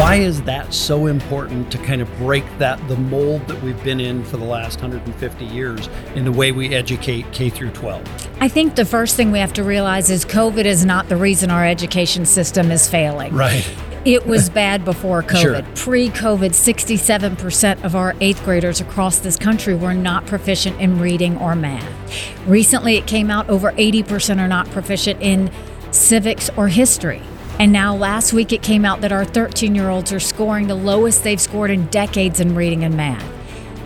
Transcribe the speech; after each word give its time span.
Why 0.00 0.14
is 0.14 0.40
that 0.44 0.72
so 0.72 1.08
important 1.08 1.70
to 1.72 1.76
kind 1.76 2.00
of 2.00 2.08
break 2.16 2.42
that 2.56 2.78
the 2.88 2.96
mold 2.96 3.46
that 3.48 3.62
we've 3.62 3.84
been 3.84 4.00
in 4.00 4.24
for 4.24 4.38
the 4.38 4.46
last 4.46 4.80
150 4.80 5.44
years 5.44 5.90
in 6.14 6.24
the 6.24 6.32
way 6.32 6.52
we 6.52 6.74
educate 6.74 7.30
K 7.32 7.50
through 7.50 7.72
12? 7.72 8.38
I 8.40 8.48
think 8.48 8.76
the 8.76 8.86
first 8.86 9.14
thing 9.14 9.30
we 9.30 9.40
have 9.40 9.52
to 9.52 9.62
realize 9.62 10.08
is 10.08 10.24
COVID 10.24 10.64
is 10.64 10.86
not 10.86 11.10
the 11.10 11.18
reason 11.18 11.50
our 11.50 11.66
education 11.66 12.24
system 12.24 12.70
is 12.70 12.88
failing. 12.88 13.34
Right. 13.34 13.70
It 14.06 14.26
was 14.26 14.48
bad 14.48 14.86
before 14.86 15.22
COVID. 15.22 15.42
Sure. 15.42 15.62
Pre 15.74 16.08
COVID, 16.08 16.52
67% 16.52 17.84
of 17.84 17.94
our 17.94 18.16
eighth 18.22 18.42
graders 18.42 18.80
across 18.80 19.18
this 19.18 19.36
country 19.36 19.74
were 19.74 19.92
not 19.92 20.24
proficient 20.24 20.80
in 20.80 20.98
reading 20.98 21.36
or 21.36 21.54
math. 21.54 22.48
Recently, 22.48 22.96
it 22.96 23.06
came 23.06 23.30
out 23.30 23.50
over 23.50 23.72
80% 23.72 24.38
are 24.38 24.48
not 24.48 24.66
proficient 24.70 25.20
in 25.20 25.50
civics 25.90 26.48
or 26.56 26.68
history. 26.68 27.20
And 27.60 27.72
now, 27.72 27.94
last 27.94 28.32
week, 28.32 28.54
it 28.54 28.62
came 28.62 28.86
out 28.86 29.02
that 29.02 29.12
our 29.12 29.26
13 29.26 29.74
year 29.74 29.90
olds 29.90 30.14
are 30.14 30.18
scoring 30.18 30.66
the 30.66 30.74
lowest 30.74 31.24
they've 31.24 31.38
scored 31.38 31.70
in 31.70 31.88
decades 31.88 32.40
in 32.40 32.54
reading 32.54 32.84
and 32.84 32.96
math. 32.96 33.22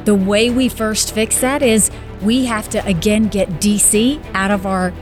The 0.05 0.15
way 0.15 0.49
we 0.49 0.69
first 0.69 1.13
fix 1.13 1.41
that 1.41 1.61
is 1.61 1.91
we 2.23 2.45
have 2.45 2.69
to 2.69 2.87
again 2.87 3.27
get 3.27 3.49
DC 3.55 4.25
out 4.33 4.53
of 4.53 4.65
our 4.65 4.93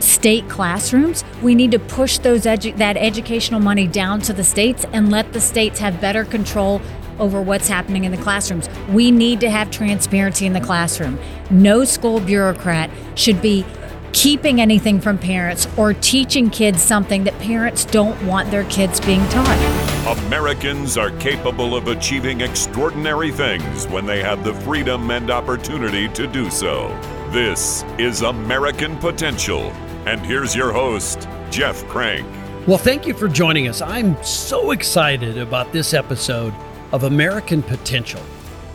state 0.00 0.46
classrooms. 0.50 1.24
We 1.40 1.54
need 1.54 1.70
to 1.70 1.78
push 1.78 2.18
those 2.18 2.42
edu- 2.42 2.76
that 2.76 2.98
educational 2.98 3.60
money 3.60 3.86
down 3.86 4.20
to 4.22 4.34
the 4.34 4.44
states 4.44 4.84
and 4.92 5.10
let 5.10 5.32
the 5.32 5.40
states 5.40 5.78
have 5.78 5.98
better 5.98 6.26
control 6.26 6.82
over 7.18 7.40
what's 7.40 7.66
happening 7.66 8.04
in 8.04 8.12
the 8.12 8.18
classrooms. 8.18 8.68
We 8.90 9.10
need 9.10 9.40
to 9.40 9.48
have 9.48 9.70
transparency 9.70 10.44
in 10.44 10.52
the 10.52 10.60
classroom. 10.60 11.18
No 11.50 11.82
school 11.84 12.20
bureaucrat 12.20 12.90
should 13.14 13.40
be 13.40 13.64
keeping 14.12 14.60
anything 14.60 15.00
from 15.00 15.18
parents 15.18 15.68
or 15.76 15.94
teaching 15.94 16.50
kids 16.50 16.82
something 16.82 17.24
that 17.24 17.38
parents 17.38 17.84
don't 17.84 18.20
want 18.24 18.50
their 18.50 18.64
kids 18.64 19.00
being 19.00 19.26
taught. 19.28 20.18
Americans 20.26 20.96
are 20.96 21.10
capable 21.18 21.76
of 21.76 21.88
achieving 21.88 22.40
extraordinary 22.40 23.30
things 23.30 23.86
when 23.88 24.06
they 24.06 24.22
have 24.22 24.44
the 24.44 24.54
freedom 24.54 25.10
and 25.10 25.30
opportunity 25.30 26.08
to 26.08 26.26
do 26.26 26.50
so. 26.50 26.88
This 27.30 27.84
is 27.98 28.22
American 28.22 28.96
Potential. 28.96 29.70
And 30.06 30.20
here's 30.20 30.54
your 30.56 30.72
host, 30.72 31.28
Jeff 31.50 31.86
Crank. 31.88 32.26
Well, 32.66 32.78
thank 32.78 33.06
you 33.06 33.14
for 33.14 33.28
joining 33.28 33.68
us. 33.68 33.82
I'm 33.82 34.22
so 34.22 34.70
excited 34.70 35.38
about 35.38 35.72
this 35.72 35.92
episode 35.94 36.54
of 36.92 37.04
American 37.04 37.62
Potential. 37.62 38.20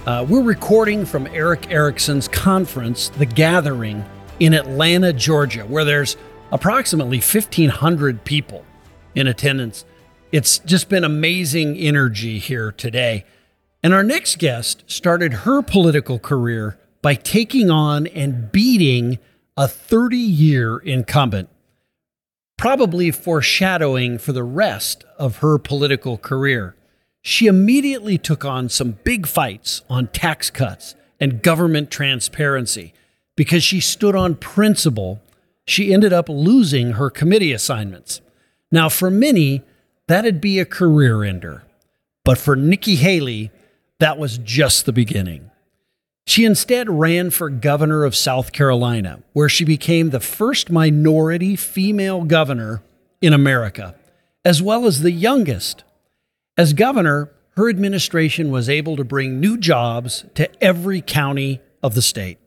Uh, 0.05 0.25
we're 0.27 0.43
recording 0.43 1.05
from 1.05 1.27
Erick 1.27 1.71
Erickson's 1.71 2.27
conference, 2.27 3.09
The 3.09 3.25
Gathering, 3.25 4.03
in 4.39 4.53
Atlanta, 4.53 5.13
Georgia, 5.13 5.65
where 5.65 5.85
there's 5.85 6.17
approximately 6.51 7.17
1,500 7.17 8.23
people 8.23 8.65
in 9.15 9.27
attendance. 9.27 9.85
It's 10.31 10.59
just 10.59 10.89
been 10.89 11.03
amazing 11.03 11.77
energy 11.77 12.39
here 12.39 12.71
today. 12.71 13.25
And 13.83 13.93
our 13.93 14.03
next 14.03 14.39
guest 14.39 14.83
started 14.87 15.33
her 15.33 15.61
political 15.61 16.19
career 16.19 16.79
by 17.01 17.15
taking 17.15 17.69
on 17.69 18.07
and 18.07 18.51
beating 18.51 19.19
a 19.57 19.67
30 19.67 20.17
year 20.17 20.77
incumbent, 20.77 21.49
probably 22.57 23.11
foreshadowing 23.11 24.17
for 24.17 24.31
the 24.31 24.43
rest 24.43 25.03
of 25.19 25.37
her 25.37 25.57
political 25.57 26.17
career. 26.17 26.75
She 27.21 27.47
immediately 27.47 28.17
took 28.17 28.43
on 28.43 28.69
some 28.69 28.97
big 29.03 29.27
fights 29.27 29.81
on 29.89 30.07
tax 30.07 30.49
cuts 30.49 30.95
and 31.19 31.41
government 31.41 31.91
transparency 31.91 32.93
because 33.35 33.63
she 33.63 33.79
stood 33.79 34.15
on 34.15 34.35
principle. 34.35 35.21
She 35.65 35.93
ended 35.93 36.13
up 36.13 36.29
losing 36.29 36.93
her 36.93 37.09
committee 37.09 37.53
assignments. 37.53 38.21
Now, 38.71 38.89
for 38.89 39.09
many, 39.09 39.61
that'd 40.07 40.41
be 40.41 40.59
a 40.59 40.65
career 40.65 41.23
ender. 41.23 41.63
But 42.25 42.37
for 42.37 42.55
Nikki 42.55 42.95
Haley, 42.95 43.51
that 43.99 44.17
was 44.17 44.37
just 44.37 44.85
the 44.85 44.93
beginning. 44.93 45.49
She 46.25 46.45
instead 46.45 46.89
ran 46.89 47.31
for 47.31 47.49
governor 47.49 48.05
of 48.05 48.15
South 48.15 48.53
Carolina, 48.53 49.21
where 49.33 49.49
she 49.49 49.65
became 49.65 50.09
the 50.09 50.21
first 50.21 50.69
minority 50.69 51.55
female 51.55 52.23
governor 52.23 52.81
in 53.21 53.33
America, 53.33 53.95
as 54.45 54.61
well 54.61 54.85
as 54.85 55.01
the 55.01 55.11
youngest. 55.11 55.83
As 56.57 56.73
governor, 56.73 57.31
her 57.55 57.69
administration 57.69 58.51
was 58.51 58.69
able 58.69 58.95
to 58.95 59.03
bring 59.03 59.39
new 59.39 59.57
jobs 59.57 60.25
to 60.35 60.49
every 60.63 61.01
county 61.01 61.59
of 61.81 61.93
the 61.93 62.01
state. 62.01 62.37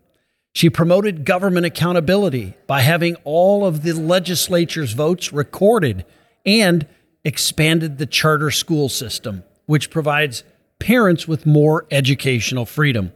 She 0.56 0.70
promoted 0.70 1.26
government 1.26 1.66
accountability 1.66 2.54
by 2.66 2.80
having 2.80 3.16
all 3.24 3.66
of 3.66 3.82
the 3.82 3.92
legislature's 3.92 4.94
votes 4.94 5.30
recorded 5.30 6.06
and 6.46 6.86
expanded 7.26 7.98
the 7.98 8.06
charter 8.06 8.50
school 8.50 8.88
system, 8.88 9.44
which 9.66 9.90
provides 9.90 10.44
parents 10.78 11.28
with 11.28 11.44
more 11.44 11.84
educational 11.90 12.64
freedom. 12.64 13.12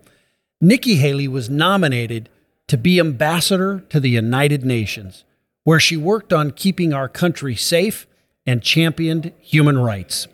Nikki 0.61 0.97
Haley 0.97 1.29
was 1.29 1.49
nominated 1.49 2.29
to 2.67 2.77
be 2.77 3.01
ambassador 3.01 3.85
to 3.89 4.01
the 4.01 4.11
United 4.11 4.63
Nations, 4.63 5.25
where 5.65 5.81
she 5.81 5.97
worked 5.97 6.35
on 6.35 6.51
keeping 6.51 6.93
our 6.93 7.09
country 7.09 7.57
safe 7.57 8.07
and 8.45 8.63
championed 8.63 9.33
human 9.41 9.79
rights. 9.79 10.29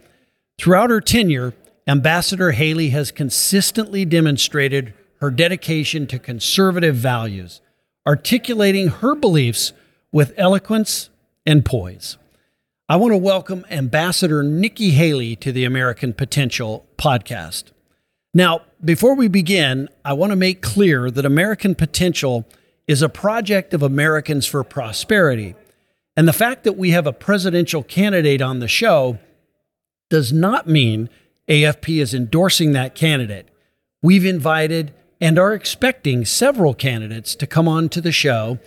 Throughout 0.58 0.90
her 0.90 1.00
tenure, 1.00 1.54
Ambassador 1.86 2.50
Haley 2.50 2.88
has 2.88 3.12
consistently 3.12 4.04
demonstrated 4.04 4.92
her 5.20 5.30
dedication 5.30 6.06
to 6.08 6.18
conservative 6.18 6.96
values, 6.96 7.60
articulating 8.06 8.88
her 8.88 9.14
beliefs 9.14 9.72
with 10.12 10.34
eloquence 10.36 11.10
and 11.44 11.64
poise. 11.64 12.16
I 12.88 12.96
want 12.96 13.12
to 13.12 13.18
welcome 13.18 13.66
Ambassador 13.70 14.42
Nikki 14.42 14.90
Haley 14.90 15.34
to 15.36 15.50
the 15.50 15.64
American 15.64 16.12
Potential 16.12 16.86
podcast. 16.96 17.64
Now, 18.32 18.62
before 18.84 19.16
we 19.16 19.28
begin, 19.28 19.88
I 20.04 20.12
want 20.12 20.30
to 20.30 20.36
make 20.36 20.62
clear 20.62 21.10
that 21.10 21.24
American 21.24 21.74
Potential 21.74 22.46
is 22.86 23.02
a 23.02 23.08
project 23.08 23.74
of 23.74 23.82
Americans 23.82 24.46
for 24.46 24.62
Prosperity. 24.62 25.54
And 26.16 26.28
the 26.28 26.32
fact 26.32 26.64
that 26.64 26.76
we 26.76 26.90
have 26.90 27.06
a 27.06 27.12
presidential 27.12 27.82
candidate 27.82 28.40
on 28.40 28.60
the 28.60 28.68
show 28.68 29.18
does 30.08 30.32
not 30.32 30.68
mean 30.68 31.10
AFP 31.48 32.00
is 32.00 32.14
endorsing 32.14 32.72
that 32.72 32.94
candidate. 32.94 33.48
We've 34.02 34.24
invited 34.24 34.92
and 35.20 35.38
are 35.38 35.52
expecting 35.54 36.24
several 36.24 36.74
candidates 36.74 37.34
to 37.36 37.46
come 37.46 37.66
on 37.68 37.88
to 37.90 38.00
the 38.00 38.12
show, 38.12 38.58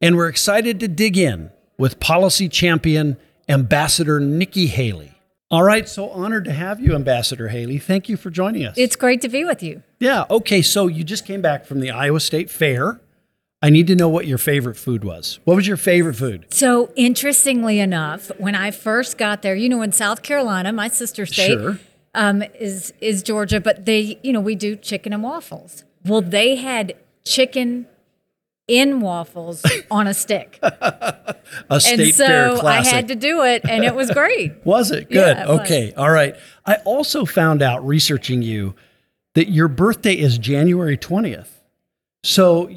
and 0.00 0.16
we're 0.16 0.28
excited 0.28 0.80
to 0.80 0.88
dig 0.88 1.16
in 1.18 1.50
with 1.78 2.00
policy 2.00 2.48
champion 2.48 3.16
Ambassador 3.48 4.20
Nikki 4.20 4.66
Haley. 4.66 5.12
All 5.50 5.64
right, 5.64 5.88
so 5.88 6.08
honored 6.10 6.44
to 6.44 6.52
have 6.52 6.78
you, 6.78 6.94
Ambassador 6.94 7.48
Haley. 7.48 7.78
Thank 7.78 8.08
you 8.08 8.16
for 8.16 8.30
joining 8.30 8.64
us. 8.64 8.76
It's 8.78 8.94
great 8.94 9.20
to 9.22 9.28
be 9.28 9.44
with 9.44 9.62
you. 9.62 9.82
yeah, 9.98 10.24
okay, 10.30 10.62
so 10.62 10.86
you 10.86 11.02
just 11.02 11.26
came 11.26 11.42
back 11.42 11.66
from 11.66 11.80
the 11.80 11.90
Iowa 11.90 12.20
State 12.20 12.48
Fair. 12.50 13.00
I 13.62 13.68
need 13.68 13.88
to 13.88 13.94
know 13.96 14.08
what 14.08 14.26
your 14.26 14.38
favorite 14.38 14.76
food 14.76 15.04
was. 15.04 15.38
What 15.44 15.54
was 15.56 15.66
your 15.66 15.76
favorite 15.76 16.14
food? 16.14 16.46
So, 16.50 16.92
interestingly 16.96 17.78
enough, 17.80 18.30
when 18.38 18.54
I 18.54 18.70
first 18.70 19.18
got 19.18 19.42
there, 19.42 19.54
you 19.54 19.68
know, 19.68 19.82
in 19.82 19.92
South 19.92 20.22
Carolina, 20.22 20.72
my 20.72 20.88
sister 20.88 21.26
state 21.26 21.58
Sure. 21.58 21.78
um, 22.14 22.42
is 22.58 22.94
is 23.00 23.22
Georgia, 23.22 23.60
but 23.60 23.84
they, 23.84 24.18
you 24.22 24.32
know, 24.32 24.40
we 24.40 24.54
do 24.54 24.76
chicken 24.76 25.12
and 25.12 25.22
waffles. 25.22 25.84
Well, 26.04 26.22
they 26.22 26.56
had 26.56 26.94
chicken 27.24 27.86
in 28.66 29.00
waffles 29.00 29.64
on 29.90 30.06
a 30.06 30.14
stick, 30.14 30.58
A 30.62 31.36
and 31.70 31.82
State 31.82 32.14
Fair 32.14 32.50
so 32.50 32.56
I 32.58 32.60
classic. 32.60 32.92
had 32.92 33.08
to 33.08 33.14
do 33.16 33.42
it, 33.42 33.62
and 33.68 33.84
it 33.84 33.94
was 33.94 34.10
great. 34.12 34.64
Was 34.64 34.90
it 34.90 35.08
good? 35.10 35.36
Yeah, 35.36 35.44
it 35.44 35.48
was. 35.48 35.60
okay, 35.60 35.92
all 35.96 36.10
right. 36.10 36.36
I 36.64 36.76
also 36.84 37.24
found 37.24 37.62
out 37.62 37.84
researching 37.86 38.42
you 38.42 38.74
that 39.34 39.50
your 39.50 39.68
birthday 39.68 40.14
is 40.14 40.38
January 40.38 40.96
20th. 40.96 41.48
So 42.22 42.70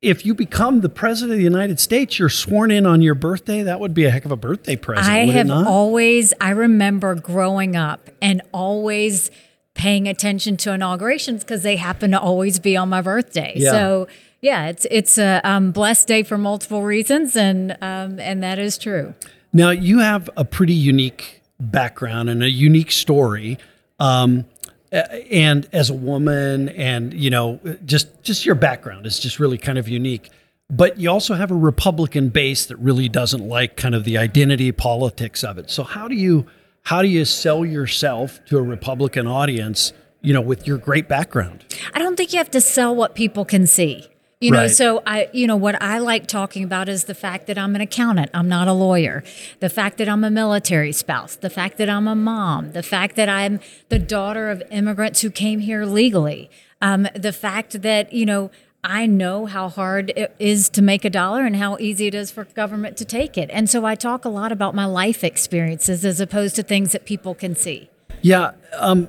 if 0.00 0.24
you 0.26 0.34
become 0.34 0.80
the 0.80 0.88
president 0.88 1.32
of 1.32 1.38
the 1.38 1.44
United 1.44 1.78
States, 1.78 2.18
you're 2.18 2.28
sworn 2.28 2.70
in 2.70 2.86
on 2.86 3.02
your 3.02 3.14
birthday. 3.14 3.62
That 3.62 3.80
would 3.80 3.94
be 3.94 4.04
a 4.04 4.10
heck 4.10 4.24
of 4.24 4.32
a 4.32 4.36
birthday 4.36 4.76
present. 4.76 5.08
I 5.08 5.20
would 5.20 5.30
it 5.30 5.38
have 5.38 5.46
not? 5.46 5.66
always, 5.66 6.32
I 6.40 6.50
remember 6.50 7.14
growing 7.14 7.76
up 7.76 8.10
and 8.20 8.42
always 8.52 9.30
paying 9.74 10.06
attention 10.08 10.56
to 10.58 10.72
inaugurations 10.72 11.44
because 11.44 11.62
they 11.62 11.76
happen 11.76 12.10
to 12.12 12.20
always 12.20 12.58
be 12.58 12.76
on 12.76 12.88
my 12.88 13.00
birthday. 13.00 13.54
Yeah. 13.56 13.70
So 13.70 14.08
yeah, 14.40 14.66
it's 14.66 14.86
it's 14.90 15.18
a 15.18 15.40
um, 15.44 15.72
blessed 15.72 16.08
day 16.08 16.22
for 16.22 16.36
multiple 16.36 16.82
reasons, 16.82 17.36
and 17.36 17.72
um, 17.80 18.18
and 18.18 18.42
that 18.42 18.58
is 18.58 18.76
true. 18.76 19.14
Now 19.52 19.70
you 19.70 20.00
have 20.00 20.28
a 20.36 20.44
pretty 20.44 20.74
unique 20.74 21.42
background 21.60 22.28
and 22.28 22.42
a 22.42 22.50
unique 22.50 22.90
story. 22.90 23.58
Um, 24.00 24.46
and 24.92 25.68
as 25.72 25.88
a 25.88 25.94
woman 25.94 26.68
and 26.70 27.14
you 27.14 27.30
know 27.30 27.58
just 27.84 28.22
just 28.22 28.44
your 28.44 28.54
background 28.54 29.06
is 29.06 29.18
just 29.18 29.40
really 29.40 29.56
kind 29.56 29.78
of 29.78 29.88
unique 29.88 30.28
but 30.68 30.98
you 30.98 31.08
also 31.10 31.34
have 31.34 31.50
a 31.50 31.54
republican 31.54 32.28
base 32.28 32.66
that 32.66 32.76
really 32.76 33.08
doesn't 33.08 33.48
like 33.48 33.76
kind 33.76 33.94
of 33.94 34.04
the 34.04 34.18
identity 34.18 34.70
politics 34.70 35.42
of 35.42 35.56
it 35.56 35.70
so 35.70 35.82
how 35.82 36.06
do 36.06 36.14
you 36.14 36.46
how 36.84 37.02
do 37.02 37.08
you 37.08 37.24
sell 37.24 37.64
yourself 37.64 38.44
to 38.46 38.58
a 38.58 38.62
republican 38.62 39.26
audience 39.26 39.92
you 40.20 40.32
know 40.32 40.40
with 40.40 40.66
your 40.66 40.78
great 40.78 41.08
background 41.08 41.64
I 41.94 41.98
don't 41.98 42.16
think 42.16 42.32
you 42.32 42.38
have 42.38 42.50
to 42.52 42.60
sell 42.60 42.94
what 42.94 43.14
people 43.14 43.44
can 43.44 43.66
see 43.66 44.08
You 44.40 44.50
know, 44.50 44.58
Right. 44.62 44.70
so 44.70 45.02
I, 45.06 45.28
you 45.32 45.46
know, 45.46 45.54
what 45.56 45.80
I 45.80 45.98
like 45.98 46.26
talking 46.26 46.64
about 46.64 46.88
is 46.88 47.04
the 47.04 47.14
fact 47.14 47.46
that 47.46 47.56
I'm 47.56 47.76
an 47.76 47.80
accountant. 47.80 48.30
I'm 48.34 48.48
not 48.48 48.66
a 48.66 48.72
lawyer. 48.72 49.22
The 49.60 49.68
fact 49.68 49.98
that 49.98 50.08
I'm 50.08 50.24
a 50.24 50.30
military 50.30 50.90
spouse. 50.92 51.36
The 51.36 51.48
fact 51.50 51.78
that 51.78 51.88
I'm 51.88 52.08
a 52.08 52.16
mom. 52.16 52.72
The 52.72 52.82
fact 52.82 53.14
that 53.14 53.28
I'm 53.28 53.60
the 53.88 54.00
daughter 54.00 54.50
of 54.50 54.60
immigrants 54.72 55.20
who 55.22 55.30
came 55.30 55.60
here 55.60 55.84
legally. 55.84 56.50
Um, 56.80 57.06
the 57.14 57.32
fact 57.32 57.82
that, 57.82 58.12
you 58.12 58.26
know, 58.26 58.50
I 58.84 59.06
know 59.06 59.46
how 59.46 59.68
hard 59.68 60.12
it 60.16 60.34
is 60.40 60.68
to 60.70 60.82
make 60.82 61.04
a 61.04 61.10
dollar 61.10 61.46
and 61.46 61.54
how 61.54 61.76
easy 61.78 62.08
it 62.08 62.14
is 62.14 62.32
for 62.32 62.44
government 62.44 62.96
to 62.96 63.04
take 63.04 63.38
it. 63.38 63.48
And 63.52 63.70
so 63.70 63.84
I 63.84 63.94
talk 63.94 64.24
a 64.24 64.28
lot 64.28 64.50
about 64.50 64.74
my 64.74 64.86
life 64.86 65.22
experiences 65.22 66.04
as 66.04 66.20
opposed 66.20 66.56
to 66.56 66.64
things 66.64 66.90
that 66.90 67.04
people 67.04 67.34
can 67.34 67.54
see. 67.54 67.88
Yeah. 68.22 68.52
Um, 68.76 69.08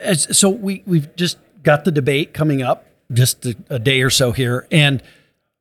as, 0.00 0.36
so 0.36 0.48
we 0.50 0.82
we've 0.86 1.14
just 1.14 1.38
got 1.62 1.84
the 1.84 1.92
debate 1.92 2.34
coming 2.34 2.62
up, 2.62 2.86
just 3.12 3.46
a, 3.46 3.56
a 3.70 3.78
day 3.78 4.02
or 4.02 4.10
so 4.10 4.32
here, 4.32 4.66
and 4.70 5.02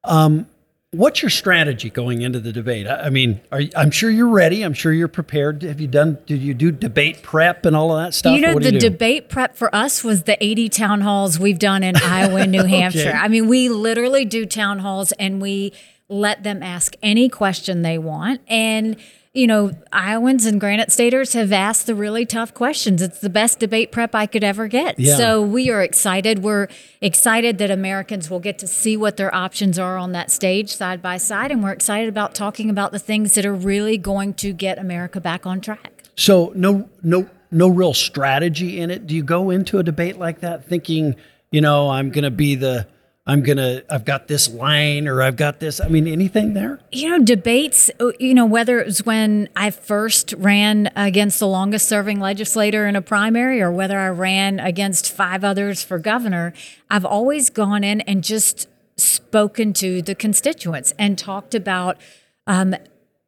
um, 0.03 0.47
what's 0.93 1.21
your 1.21 1.29
strategy 1.29 1.89
going 1.89 2.21
into 2.21 2.39
the 2.39 2.51
debate? 2.51 2.87
I, 2.87 3.05
I 3.05 3.09
mean, 3.09 3.41
are, 3.51 3.61
you- 3.61 3.71
I'm 3.75 3.91
sure 3.91 4.09
you're 4.09 4.27
ready. 4.27 4.61
I'm 4.61 4.73
sure 4.73 4.93
you're 4.93 5.07
prepared. 5.07 5.63
Have 5.63 5.81
you 5.81 5.87
done? 5.87 6.17
Did 6.25 6.41
you 6.41 6.53
do 6.53 6.71
debate 6.71 7.21
prep 7.23 7.65
and 7.65 7.75
all 7.75 7.95
of 7.97 8.03
that 8.05 8.13
stuff? 8.13 8.35
You 8.35 8.41
know, 8.41 8.57
the 8.59 8.73
you 8.73 8.79
debate 8.79 9.29
prep 9.29 9.55
for 9.55 9.73
us 9.75 10.03
was 10.03 10.23
the 10.23 10.41
80 10.43 10.69
town 10.69 11.01
halls 11.01 11.39
we've 11.39 11.59
done 11.59 11.83
in 11.83 11.95
Iowa 12.01 12.41
and 12.41 12.51
New 12.51 12.63
Hampshire. 12.63 13.13
I 13.15 13.27
mean, 13.27 13.47
we 13.47 13.69
literally 13.69 14.25
do 14.25 14.45
town 14.45 14.79
halls 14.79 15.11
and 15.13 15.41
we 15.41 15.73
let 16.09 16.43
them 16.43 16.61
ask 16.61 16.95
any 17.01 17.27
question 17.29 17.81
they 17.81 17.97
want. 17.97 18.41
And, 18.47 18.97
you 19.33 19.47
know, 19.47 19.71
Iowans 19.91 20.45
and 20.45 20.59
Granite 20.59 20.91
Staters 20.91 21.33
have 21.33 21.51
asked 21.51 21.87
the 21.87 21.95
really 21.95 22.23
tough 22.23 22.53
questions. 22.53 23.01
It's 23.01 23.19
the 23.19 23.31
best 23.31 23.57
debate 23.57 23.91
prep 23.91 24.13
I 24.13 24.27
could 24.27 24.43
ever 24.43 24.67
get. 24.67 24.99
Yeah. 24.99 25.17
So 25.17 25.41
we 25.41 25.71
are 25.71 25.81
excited. 25.81 26.43
We're 26.43 26.67
excited 27.01 27.57
that 27.57 27.71
Americans 27.71 28.29
will 28.29 28.39
get 28.39 28.59
to 28.59 28.67
see 28.67 28.95
what 28.95 29.17
their 29.17 29.33
options 29.33 29.79
are 29.79 29.97
on 29.97 30.11
that 30.11 30.29
stage 30.29 30.75
side 30.75 31.01
by 31.01 31.17
side. 31.17 31.51
And 31.51 31.63
we're 31.63 31.71
excited 31.71 32.09
about 32.09 32.35
talking 32.35 32.69
about 32.69 32.91
the 32.91 32.99
things 32.99 33.33
that 33.33 33.43
are 33.43 33.55
really 33.55 33.97
going 33.97 34.35
to 34.35 34.53
get 34.53 34.77
America 34.77 35.19
back 35.19 35.47
on 35.47 35.61
track. 35.61 36.03
So 36.15 36.51
no 36.55 36.87
no 37.01 37.27
no 37.49 37.69
real 37.69 37.95
strategy 37.95 38.79
in 38.79 38.91
it. 38.91 39.07
Do 39.07 39.15
you 39.15 39.23
go 39.23 39.49
into 39.49 39.79
a 39.79 39.83
debate 39.83 40.19
like 40.19 40.41
that 40.41 40.65
thinking, 40.65 41.15
you 41.51 41.61
know, 41.61 41.89
I'm 41.89 42.11
going 42.11 42.23
to 42.23 42.31
be 42.31 42.53
the 42.53 42.87
I'm 43.25 43.41
to 43.43 43.85
I've 43.89 44.03
got 44.03 44.27
this 44.27 44.49
line 44.49 45.07
or 45.07 45.21
I've 45.21 45.37
got 45.37 45.61
this. 45.61 45.79
I 45.79 45.87
mean, 45.87 46.07
anything 46.07 46.53
there? 46.53 46.79
you 46.91 47.09
know, 47.09 47.23
debates, 47.23 47.89
uh, 47.99 48.11
you 48.19 48.33
know, 48.33 48.45
whether 48.45 48.79
it 48.79 48.85
was 48.85 49.05
when 49.05 49.47
I 49.55 49.71
first 49.71 50.33
ran 50.37 50.91
against 50.95 51.39
the 51.39 51.47
longest 51.47 51.87
serving 51.87 52.19
legislator 52.19 52.85
in 52.85 52.97
a 52.97 53.01
primary 53.01 53.61
or 53.61 53.71
whether 53.71 53.97
I 53.97 54.09
ran 54.09 54.59
against 54.59 55.11
five 55.11 55.43
others 55.43 55.83
for 55.83 55.99
governor, 55.99 56.53
I've 56.89 57.05
always 57.05 57.49
gone 57.49 57.83
in 57.83 58.01
and 58.01 58.23
just 58.23 58.67
spoken 58.97 59.71
to 59.73 60.01
the 60.01 60.15
constituents 60.15 60.93
and 60.99 61.17
talked 61.17 61.55
about, 61.55 61.97
um, 62.45 62.75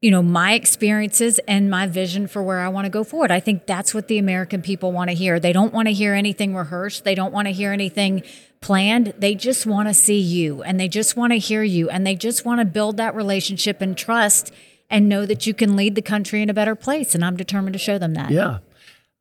you 0.02 0.12
know, 0.12 0.22
my 0.22 0.54
experiences 0.54 1.40
and 1.48 1.70
my 1.70 1.88
vision 1.88 2.28
for 2.28 2.44
where 2.44 2.60
I 2.60 2.68
want 2.68 2.86
to 2.86 2.90
go 2.90 3.06
forward. 3.06 3.32
I 3.32 3.40
think 3.40 3.66
that's 3.66 3.94
what 3.94 4.10
the 4.10 4.18
American 4.18 4.62
people 4.62 4.92
want 4.92 5.10
to 5.10 5.16
hear. 5.16 5.40
They 5.40 5.54
don't 5.54 5.74
want 5.74 5.88
to 5.88 5.94
hear 5.94 6.14
anything 6.14 6.54
rehearsed. 6.54 7.06
They 7.06 7.16
don't 7.16 7.34
want 7.34 7.48
to 7.48 7.54
hear 7.54 7.72
anything 7.72 8.24
planned. 8.66 9.14
They 9.20 9.36
just 9.36 9.68
want 9.68 9.90
to 9.90 9.94
see 9.94 10.20
you 10.20 10.64
and 10.64 10.80
they 10.80 10.88
just 10.88 11.16
want 11.16 11.34
to 11.34 11.38
hear 11.38 11.62
you 11.62 11.88
and 11.88 12.06
they 12.06 12.16
just 12.16 12.46
want 12.46 12.62
to 12.62 12.66
build 12.66 12.98
that 12.98 13.14
relationship 13.14 13.80
and 13.80 13.96
trust 13.96 14.52
and 14.90 15.08
know 15.08 15.24
that 15.28 15.46
you 15.46 15.54
can 15.54 15.76
lead 15.76 15.94
the 15.94 16.02
country 16.02 16.42
in 16.42 16.50
a 16.50 16.54
better 16.54 16.74
place. 16.74 17.14
And 17.14 17.24
I'm 17.24 17.38
determined 17.38 17.74
to 17.74 17.80
show 17.80 18.00
them 18.00 18.16
that. 18.16 18.32
Yeah. 18.32 18.58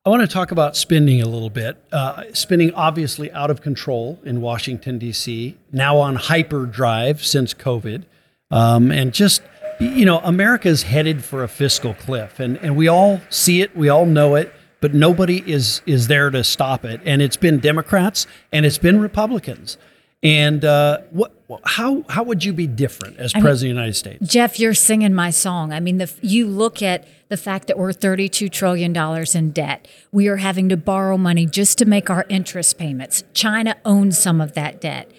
I 0.07 0.09
want 0.09 0.23
to 0.23 0.29
talk 0.29 0.51
about 0.51 0.79
spending 0.79 1.21
a 1.21 1.27
little 1.27 1.51
bit. 1.51 1.77
Uh, 1.93 2.23
spending 2.33 2.73
obviously 2.73 3.31
out 3.33 3.51
of 3.51 3.61
control 3.61 4.19
in 4.25 4.41
Washington, 4.41 4.97
D.C., 4.99 5.59
now 5.71 5.99
on 5.99 6.17
hyperdrive 6.17 7.23
since 7.23 7.53
COVID. 7.53 8.05
Um, 8.51 8.91
and 8.91 9.13
just, 9.13 9.43
you 9.79 10.07
know, 10.07 10.21
America's 10.21 10.85
headed 10.85 11.23
for 11.23 11.45
a 11.45 11.49
fiscal 11.49 11.93
cliff. 11.93 12.41
And, 12.41 12.57
and 12.59 12.77
we 12.77 12.89
all 12.89 13.21
see 13.29 13.61
it, 13.61 13.77
we 13.77 13.91
all 13.91 14.07
know 14.07 14.37
it, 14.37 14.55
but 14.85 14.93
nobody 14.93 15.43
is, 15.51 15.81
is 15.87 16.09
there 16.09 16.29
to 16.29 16.45
stop 16.45 16.85
it. 16.85 17.01
And 17.07 17.23
it's 17.23 17.39
been 17.39 17.59
Democrats 17.59 18.27
and 18.53 18.67
it's 18.67 18.77
been 18.77 19.01
Republicans. 19.01 19.79
And 20.23 20.63
uh, 20.63 20.99
what, 21.09 21.33
how, 21.65 22.05
how 22.11 22.23
would 22.23 22.45
you 22.45 22.53
be 22.53 22.67
different 22.67 23.17
as 23.17 23.33
president 23.33 23.55
of 23.55 23.61
the 23.61 23.67
United 23.69 23.95
States? 23.95 24.29
Jeff, 24.31 24.61
you're 24.61 24.75
singing 24.75 25.15
my 25.15 25.31
song. 25.31 25.73
I 25.73 25.81
mean, 25.81 25.97
the, 25.97 26.13
you 26.21 26.47
look 26.47 26.83
at 26.83 27.09
the 27.31 27.39
fact 27.39 27.67
that 27.69 27.79
we're 27.79 27.93
$32 27.93 28.53
trillion 28.53 28.95
in 29.35 29.53
debt. 29.53 29.89
We 30.13 30.29
are 30.29 30.37
having 30.37 30.69
to 30.69 30.77
borrow 30.77 31.17
money 31.17 31.47
just 31.47 31.79
to 31.79 31.87
make 31.87 32.11
our 32.11 32.27
interest 32.29 32.77
payments. 32.77 33.25
China 33.33 33.77
owns 33.87 34.19
some 34.19 34.39
of 34.39 34.53
that 34.53 34.83
debt. 34.83 35.11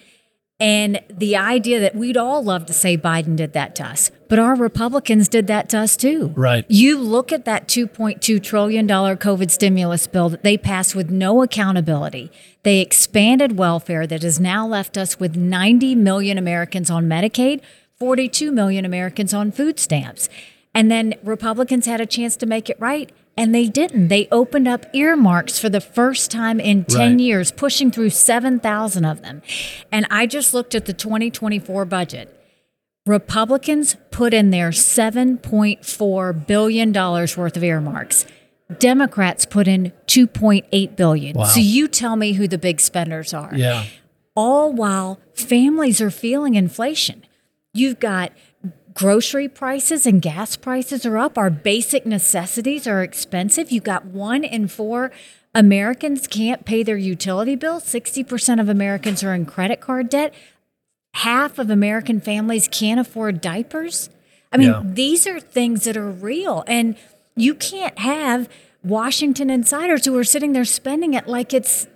And 0.58 1.02
the 1.10 1.36
idea 1.36 1.82
that 1.82 1.96
we'd 1.96 2.16
all 2.16 2.42
love 2.42 2.66
to 2.68 2.74
say 2.74 2.98
Biden 2.98 3.36
did 3.36 3.52
that 3.54 3.76
to 3.76 3.84
us, 3.84 4.10
but 4.30 4.40
our 4.40 4.56
Republicans 4.56 5.28
did 5.28 5.48
that 5.48 5.68
to 5.70 5.80
us 5.80 5.98
too. 5.98 6.32
Right. 6.36 6.66
You 6.70 6.98
look 6.98 7.34
at 7.34 7.44
that 7.44 7.68
$2.2 7.68 8.42
trillion 8.42 8.88
COVID 8.88 9.52
stimulus 9.52 10.08
bill 10.08 10.30
that 10.30 10.44
they 10.44 10.58
passed 10.58 10.96
with 10.96 11.10
no 11.10 11.44
accountability. 11.44 12.32
They 12.64 12.80
expanded 12.80 13.58
welfare 13.58 14.08
that 14.08 14.24
has 14.24 14.40
now 14.40 14.66
left 14.66 14.98
us 14.98 15.20
with 15.20 15.36
90 15.36 15.94
million 15.96 16.38
Americans 16.38 16.90
on 16.90 17.06
Medicaid, 17.06 17.62
42 18.00 18.54
million 18.54 18.86
Americans 18.86 19.34
on 19.34 19.52
food 19.52 19.78
stamps. 19.78 20.30
And 20.74 20.90
then 20.90 21.16
Republicans 21.22 21.86
had 21.86 22.00
a 22.00 22.06
chance 22.06 22.38
to 22.38 22.46
make 22.46 22.70
it 22.70 22.80
right, 22.80 23.12
and 23.38 23.54
they 23.54 23.68
didn't. 23.68 24.08
They 24.08 24.28
opened 24.32 24.68
up 24.68 24.86
earmarks 24.94 25.60
for 25.60 25.70
the 25.70 25.82
first 25.82 26.32
time 26.32 26.60
in 26.60 26.86
10 26.86 26.98
Right. 27.12 27.20
years, 27.20 27.52
pushing 27.52 27.92
through 27.92 28.12
7,000 28.12 29.06
of 29.06 29.22
them. 29.22 29.42
And 29.92 30.06
I 30.10 30.26
just 30.26 30.54
looked 30.54 30.74
at 30.76 30.86
the 30.86 30.94
2024 30.94 31.86
budget. 31.86 32.32
Republicans 33.06 33.98
put 34.12 34.34
in 34.34 34.50
their 34.50 34.72
$7.4 34.72 36.48
billion 36.48 36.92
worth 36.94 37.58
of 37.58 37.64
earmarks. 37.64 38.26
Democrats 38.80 39.46
put 39.46 39.68
in 39.68 39.92
2.8 40.08 40.96
billion. 40.96 41.38
Wow. 41.38 41.44
So 41.46 41.60
you 41.60 41.88
tell 41.88 42.16
me 42.16 42.34
who 42.34 42.48
the 42.48 42.58
big 42.58 42.80
spenders 42.82 43.34
are. 43.34 43.52
Yeah. 43.56 43.86
All 44.36 44.74
while 44.74 45.20
families 45.34 46.02
are 46.02 46.10
feeling 46.10 46.56
inflation. 46.56 47.24
You've 47.74 48.00
got 48.00 48.32
grocery 48.96 49.48
prices 49.48 50.08
and 50.08 50.22
gas 50.22 50.56
prices 50.56 51.06
are 51.06 51.18
up. 51.20 51.38
Our 51.38 51.52
basic 51.52 52.06
necessities 52.08 52.88
are 52.88 53.04
expensive. 53.04 53.72
You've 53.72 53.84
got 53.84 54.06
one 54.06 54.44
in 54.44 54.68
four 54.68 55.12
Americans 55.54 56.28
can't 56.28 56.66
pay 56.66 56.82
their 56.82 56.98
utility 56.98 57.56
bill. 57.56 57.80
60% 57.80 58.60
of 58.60 58.68
Americans 58.68 59.24
are 59.24 59.34
in 59.36 59.46
credit 59.46 59.80
card 59.80 60.10
debt 60.10 60.34
half 61.20 61.58
of 61.60 61.70
American 61.70 62.20
families 62.20 62.68
can't 62.68 63.00
afford 63.00 63.40
diapers. 63.40 64.10
I 64.52 64.58
mean, 64.58 64.68
Yeah. 64.68 64.82
these 64.84 65.26
are 65.26 65.40
things 65.40 65.86
that 65.86 65.96
are 65.96 66.10
real. 66.10 66.66
And 66.68 66.96
you 67.38 67.56
can't 67.56 67.98
have 68.00 68.50
Washington 68.84 69.50
insiders 69.50 70.04
who 70.06 70.18
are 70.18 70.26
sitting 70.26 70.52
there 70.52 70.66
spending 70.66 71.14
it 71.14 71.26
like 71.28 71.54
it's 71.54 71.88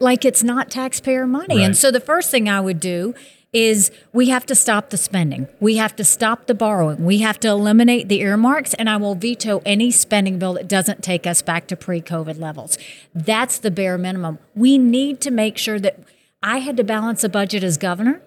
like 0.00 0.24
it's 0.24 0.42
not 0.42 0.70
taxpayer 0.70 1.26
money. 1.26 1.56
Right. 1.58 1.64
And 1.64 1.76
so 1.76 1.90
the 1.90 2.00
first 2.00 2.30
thing 2.30 2.48
I 2.48 2.60
would 2.60 2.80
do 2.80 3.14
is 3.54 3.92
we 4.12 4.28
have 4.28 4.44
to 4.46 4.54
stop 4.54 4.90
the 4.90 4.96
spending. 4.96 5.46
We 5.60 5.76
have 5.76 5.94
to 5.96 6.04
stop 6.04 6.46
the 6.46 6.54
borrowing. 6.54 7.04
We 7.04 7.18
have 7.18 7.38
to 7.40 7.48
eliminate 7.48 8.08
the 8.08 8.20
earmarks 8.20 8.74
and 8.74 8.90
I 8.90 8.96
will 8.96 9.14
veto 9.14 9.62
any 9.64 9.92
spending 9.92 10.38
bill 10.38 10.54
that 10.54 10.68
doesn't 10.68 11.04
take 11.04 11.26
us 11.26 11.40
back 11.40 11.68
to 11.68 11.76
pre-COVID 11.76 12.38
levels. 12.40 12.76
That's 13.14 13.58
the 13.58 13.70
bare 13.70 13.96
minimum. 13.96 14.40
We 14.56 14.76
need 14.76 15.20
to 15.22 15.30
make 15.30 15.56
sure 15.56 15.78
that 15.78 16.00
I 16.42 16.58
had 16.58 16.76
to 16.76 16.84
balance 16.84 17.22
a 17.22 17.28
budget 17.28 17.62
as 17.62 17.78
governor 17.78 18.20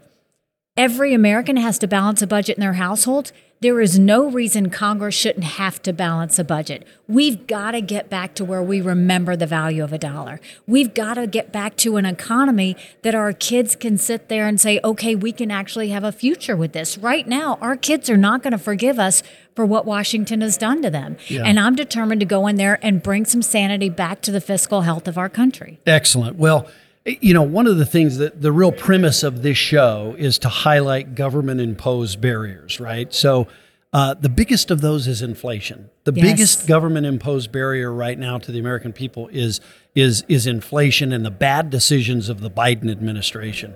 every 0.77 1.13
American 1.13 1.57
has 1.57 1.79
to 1.79 1.87
balance 1.87 2.21
a 2.21 2.27
budget 2.27 2.57
in 2.57 2.61
their 2.61 2.73
household. 2.73 3.31
There 3.59 3.81
is 3.81 3.97
no 3.97 4.29
reason 4.29 4.69
Congress 4.69 5.15
shouldn't 5.15 5.43
have 5.43 5.81
to 5.81 5.91
balance 5.91 6.37
a 6.37 6.43
budget. 6.43 6.85
We've 7.07 7.47
got 7.47 7.71
to 7.71 7.81
get 7.81 8.07
back 8.07 8.35
to 8.35 8.45
where 8.45 8.61
we 8.61 8.81
remember 8.81 9.35
the 9.35 9.47
value 9.47 9.83
of 9.83 9.91
a 9.91 9.97
dollar. 9.97 10.39
We've 10.67 10.93
got 10.93 11.15
to 11.15 11.25
get 11.25 11.51
back 11.51 11.75
to 11.77 11.97
an 11.97 12.05
economy 12.05 12.77
that 13.01 13.15
our 13.15 13.33
kids 13.33 13.75
can 13.75 13.97
sit 13.97 14.29
there 14.29 14.47
and 14.47 14.61
say, 14.61 14.79
okay, 14.83 15.15
we 15.15 15.31
can 15.31 15.49
actually 15.49 15.89
have 15.89 16.03
a 16.03 16.11
future 16.11 16.55
with 16.55 16.73
this. 16.73 16.99
Right 16.99 17.27
now, 17.27 17.57
our 17.59 17.75
kids 17.75 18.11
are 18.11 18.17
not 18.17 18.43
going 18.43 18.51
to 18.51 18.59
forgive 18.59 18.99
us 18.99 19.23
for 19.55 19.65
what 19.65 19.87
Washington 19.87 20.41
has 20.41 20.55
done 20.55 20.83
to 20.83 20.91
them. 20.91 21.17
Yeah. 21.27 21.41
And 21.43 21.59
I'm 21.59 21.75
determined 21.75 22.19
to 22.19 22.27
go 22.27 22.45
in 22.45 22.57
there 22.57 22.77
and 22.83 23.01
bring 23.01 23.25
some 23.25 23.41
sanity 23.41 23.89
back 23.89 24.21
to 24.21 24.31
the 24.31 24.41
fiscal 24.41 24.81
health 24.81 25.07
of 25.07 25.17
our 25.17 25.29
country. 25.29 25.79
Excellent. 25.87 26.35
Well, 26.35 26.69
you 27.07 27.33
know, 27.33 27.41
one 27.43 27.67
of 27.67 27.77
the 27.77 27.85
things 27.85 28.17
that 28.17 28.41
the 28.41 28.51
real 28.51 28.71
premise 28.71 29.23
of 29.23 29.41
this 29.41 29.57
show 29.57 30.15
is 30.17 30.37
to 30.39 30.49
highlight 30.49 31.15
government 31.15 31.61
imposed 31.61 32.19
barriers, 32.19 32.79
right? 32.79 33.13
So, 33.13 33.47
uh, 33.93 34.13
the 34.15 34.27
biggest 34.29 34.69
of 34.69 34.81
those 34.81 35.07
is 35.07 35.21
inflation. 35.21 35.89
The 36.03 36.11
Yes. 36.13 36.21
biggest 36.25 36.67
government 36.67 37.05
imposed 37.05 37.51
barrier 37.53 37.91
right 37.91 38.19
now 38.19 38.37
to 38.37 38.51
the 38.51 38.59
American 38.59 38.91
people 38.93 39.29
is 39.31 39.61
is 39.95 40.23
is 40.27 40.45
inflation 40.45 41.13
and 41.13 41.25
the 41.25 41.31
bad 41.31 41.69
decisions 41.69 42.27
of 42.29 42.41
the 42.41 42.51
Biden 42.51 42.91
administration. 42.91 43.75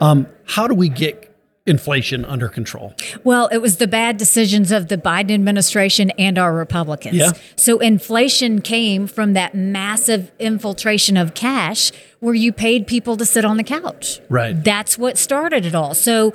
Um, 0.00 0.26
how 0.44 0.68
do 0.68 0.74
we 0.74 0.88
get 0.90 1.34
inflation 1.66 2.24
under 2.24 2.48
control? 2.48 2.94
Well, 3.24 3.48
it 3.48 3.58
was 3.58 3.78
the 3.78 3.86
bad 3.86 4.16
decisions 4.16 4.70
of 4.70 4.88
the 4.88 4.96
Biden 4.96 5.32
administration 5.32 6.10
and 6.12 6.38
our 6.38 6.54
Republicans. 6.54 7.16
Yeah. 7.16 7.32
So 7.56 7.78
inflation 7.78 8.60
came 8.60 9.06
from 9.06 9.32
that 9.32 9.54
massive 9.54 10.30
infiltration 10.38 11.16
of 11.16 11.34
cash 11.34 11.92
where 12.20 12.34
you 12.34 12.52
paid 12.52 12.86
people 12.86 13.16
to 13.16 13.26
sit 13.26 13.44
on 13.44 13.56
the 13.56 13.64
couch. 13.64 14.20
Right. 14.28 14.52
That's 14.52 14.96
what 14.96 15.18
started 15.18 15.66
it 15.66 15.74
all. 15.74 15.94
So 15.94 16.32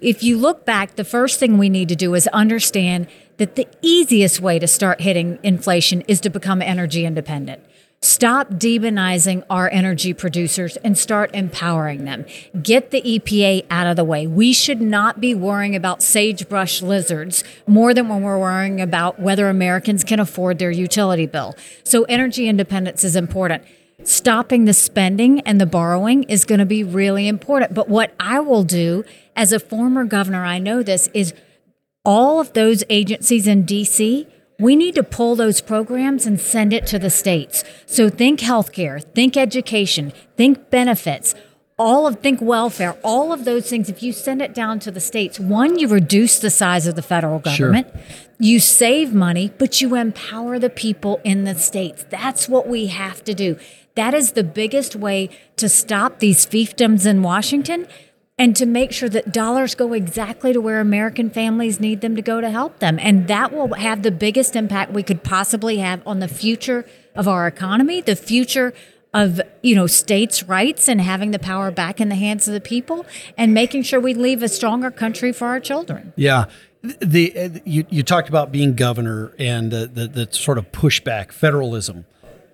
if 0.00 0.22
you 0.22 0.38
look 0.38 0.64
back, 0.64 0.96
the 0.96 1.04
first 1.04 1.40
thing 1.40 1.58
we 1.58 1.68
need 1.68 1.88
to 1.88 1.96
do 1.96 2.14
is 2.14 2.28
understand 2.28 3.08
that 3.38 3.56
the 3.56 3.66
easiest 3.82 4.40
way 4.40 4.58
to 4.58 4.66
start 4.66 5.00
hitting 5.00 5.38
inflation 5.42 6.02
is 6.02 6.20
to 6.20 6.30
become 6.30 6.62
energy 6.62 7.04
independent. 7.04 7.62
Stop 8.04 8.50
demonizing 8.50 9.42
our 9.48 9.70
energy 9.70 10.12
producers 10.12 10.76
and 10.84 10.98
start 10.98 11.30
empowering 11.32 12.04
them. 12.04 12.26
Get 12.62 12.90
the 12.90 13.00
EPA 13.00 13.64
out 13.70 13.86
of 13.86 13.96
the 13.96 14.04
way. 14.04 14.26
We 14.26 14.52
should 14.52 14.82
not 14.82 15.22
be 15.22 15.34
worrying 15.34 15.74
about 15.74 16.02
sagebrush 16.02 16.82
lizards 16.82 17.42
more 17.66 17.94
than 17.94 18.10
when 18.10 18.20
we're 18.20 18.38
worrying 18.38 18.78
about 18.78 19.20
whether 19.20 19.48
Americans 19.48 20.04
can 20.04 20.20
afford 20.20 20.58
their 20.58 20.70
utility 20.70 21.24
bill. 21.24 21.54
So, 21.82 22.02
energy 22.04 22.46
independence 22.46 23.04
is 23.04 23.16
important. 23.16 23.64
Stopping 24.02 24.66
the 24.66 24.74
spending 24.74 25.40
and 25.40 25.58
the 25.58 25.64
borrowing 25.64 26.24
is 26.24 26.44
going 26.44 26.58
to 26.58 26.66
be 26.66 26.84
really 26.84 27.26
important. 27.26 27.72
But 27.72 27.88
what 27.88 28.12
I 28.20 28.38
will 28.38 28.64
do 28.64 29.04
as 29.34 29.50
a 29.50 29.58
former 29.58 30.04
governor, 30.04 30.44
I 30.44 30.58
know 30.58 30.82
this, 30.82 31.08
is 31.14 31.32
all 32.04 32.38
of 32.38 32.52
those 32.52 32.84
agencies 32.90 33.46
in 33.46 33.64
DC 33.64 34.26
we 34.58 34.76
need 34.76 34.94
to 34.94 35.02
pull 35.02 35.34
those 35.34 35.60
programs 35.60 36.26
and 36.26 36.40
send 36.40 36.72
it 36.72 36.86
to 36.88 36.98
the 36.98 37.10
states. 37.10 37.64
So 37.86 38.08
think 38.08 38.40
healthcare, 38.40 39.02
think 39.14 39.36
education, 39.36 40.12
think 40.36 40.70
benefits, 40.70 41.34
all 41.76 42.06
of 42.06 42.20
think 42.20 42.40
welfare, 42.40 42.96
all 43.02 43.32
of 43.32 43.44
those 43.44 43.68
things. 43.68 43.88
If 43.88 44.02
you 44.02 44.12
send 44.12 44.40
it 44.40 44.54
down 44.54 44.78
to 44.80 44.90
the 44.90 45.00
states, 45.00 45.40
one, 45.40 45.78
you 45.78 45.88
reduce 45.88 46.38
the 46.38 46.50
size 46.50 46.86
of 46.86 46.94
the 46.94 47.02
federal 47.02 47.40
government. 47.40 47.88
Sure. 47.92 48.02
You 48.38 48.60
save 48.60 49.12
money, 49.12 49.52
but 49.58 49.80
you 49.80 49.96
empower 49.96 50.58
the 50.58 50.70
people 50.70 51.20
in 51.24 51.44
the 51.44 51.56
states. 51.56 52.04
That's 52.10 52.48
what 52.48 52.68
we 52.68 52.86
have 52.86 53.24
to 53.24 53.34
do. 53.34 53.58
That 53.96 54.14
is 54.14 54.32
the 54.32 54.44
biggest 54.44 54.94
way 54.96 55.30
to 55.56 55.68
stop 55.68 56.18
these 56.18 56.46
fiefdoms 56.46 57.06
in 57.06 57.22
Washington 57.22 57.86
and 58.36 58.56
to 58.56 58.66
make 58.66 58.92
sure 58.92 59.08
that 59.08 59.32
dollars 59.32 59.74
go 59.74 59.92
exactly 59.92 60.52
to 60.52 60.60
where 60.60 60.80
American 60.80 61.30
families 61.30 61.78
need 61.78 62.00
them 62.00 62.16
to 62.16 62.22
go 62.22 62.40
to 62.40 62.50
help 62.50 62.80
them. 62.80 62.98
And 62.98 63.28
that 63.28 63.52
will 63.52 63.74
have 63.74 64.02
the 64.02 64.10
biggest 64.10 64.56
impact 64.56 64.92
we 64.92 65.02
could 65.02 65.22
possibly 65.22 65.78
have 65.78 66.02
on 66.06 66.18
the 66.18 66.28
future 66.28 66.84
of 67.14 67.28
our 67.28 67.46
economy, 67.46 68.00
the 68.00 68.16
future 68.16 68.74
of 69.12 69.40
you 69.62 69.76
know 69.76 69.86
states' 69.86 70.42
rights 70.42 70.88
and 70.88 71.00
having 71.00 71.30
the 71.30 71.38
power 71.38 71.70
back 71.70 72.00
in 72.00 72.08
the 72.08 72.16
hands 72.16 72.48
of 72.48 72.54
the 72.54 72.60
people, 72.60 73.06
and 73.38 73.54
making 73.54 73.84
sure 73.84 74.00
we 74.00 74.12
leave 74.12 74.42
a 74.42 74.48
stronger 74.48 74.90
country 74.90 75.32
for 75.32 75.46
our 75.46 75.60
children. 75.60 76.12
Yeah. 76.16 76.46
The, 76.82 77.62
you, 77.64 77.86
you 77.88 78.02
talked 78.02 78.28
about 78.28 78.52
being 78.52 78.74
governor 78.74 79.32
and 79.38 79.70
the, 79.70 79.86
the, 79.86 80.06
the 80.06 80.32
sort 80.32 80.58
of 80.58 80.70
pushback 80.70 81.32
federalism 81.32 82.04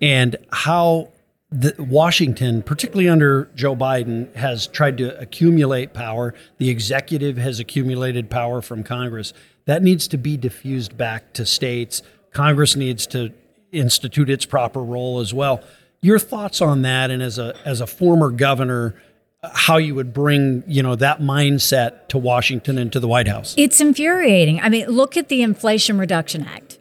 and 0.01 0.37
how 0.53 1.09
the, 1.51 1.75
Washington, 1.77 2.63
particularly 2.63 3.09
under 3.09 3.49
Joe 3.55 3.75
Biden, 3.75 4.33
has 4.35 4.67
tried 4.67 4.97
to 4.99 5.19
accumulate 5.19 5.93
power. 5.93 6.33
The 6.57 6.69
executive 6.69 7.37
has 7.37 7.59
accumulated 7.59 8.29
power 8.29 8.61
from 8.61 8.83
Congress. 8.83 9.33
That 9.65 9.83
needs 9.83 10.07
to 10.09 10.17
be 10.17 10.37
diffused 10.37 10.97
back 10.97 11.33
to 11.33 11.45
states. 11.45 12.01
Congress 12.31 12.75
needs 12.75 13.05
to 13.07 13.33
institute 13.71 14.29
its 14.29 14.45
proper 14.45 14.81
role 14.81 15.19
as 15.19 15.33
well. 15.33 15.61
Your 16.01 16.19
thoughts 16.19 16.61
on 16.61 16.81
that, 16.81 17.11
and 17.11 17.21
as 17.21 17.37
a 17.37 17.55
as 17.63 17.79
a 17.79 17.85
former 17.85 18.31
governor, 18.31 18.95
how 19.43 19.77
you 19.77 19.93
would 19.93 20.13
bring 20.13 20.63
you 20.65 20.81
know 20.81 20.95
that 20.95 21.19
mindset 21.19 22.07
to 22.07 22.17
Washington 22.17 22.77
and 22.77 22.91
to 22.93 22.99
the 22.99 23.07
White 23.07 23.27
House? 23.27 23.53
It's 23.57 23.79
infuriating. 23.79 24.59
I 24.61 24.69
mean, 24.69 24.87
look 24.87 25.15
at 25.15 25.27
the 25.27 25.43
Inflation 25.43 25.99
Reduction 25.99 26.45
Act. 26.45 26.79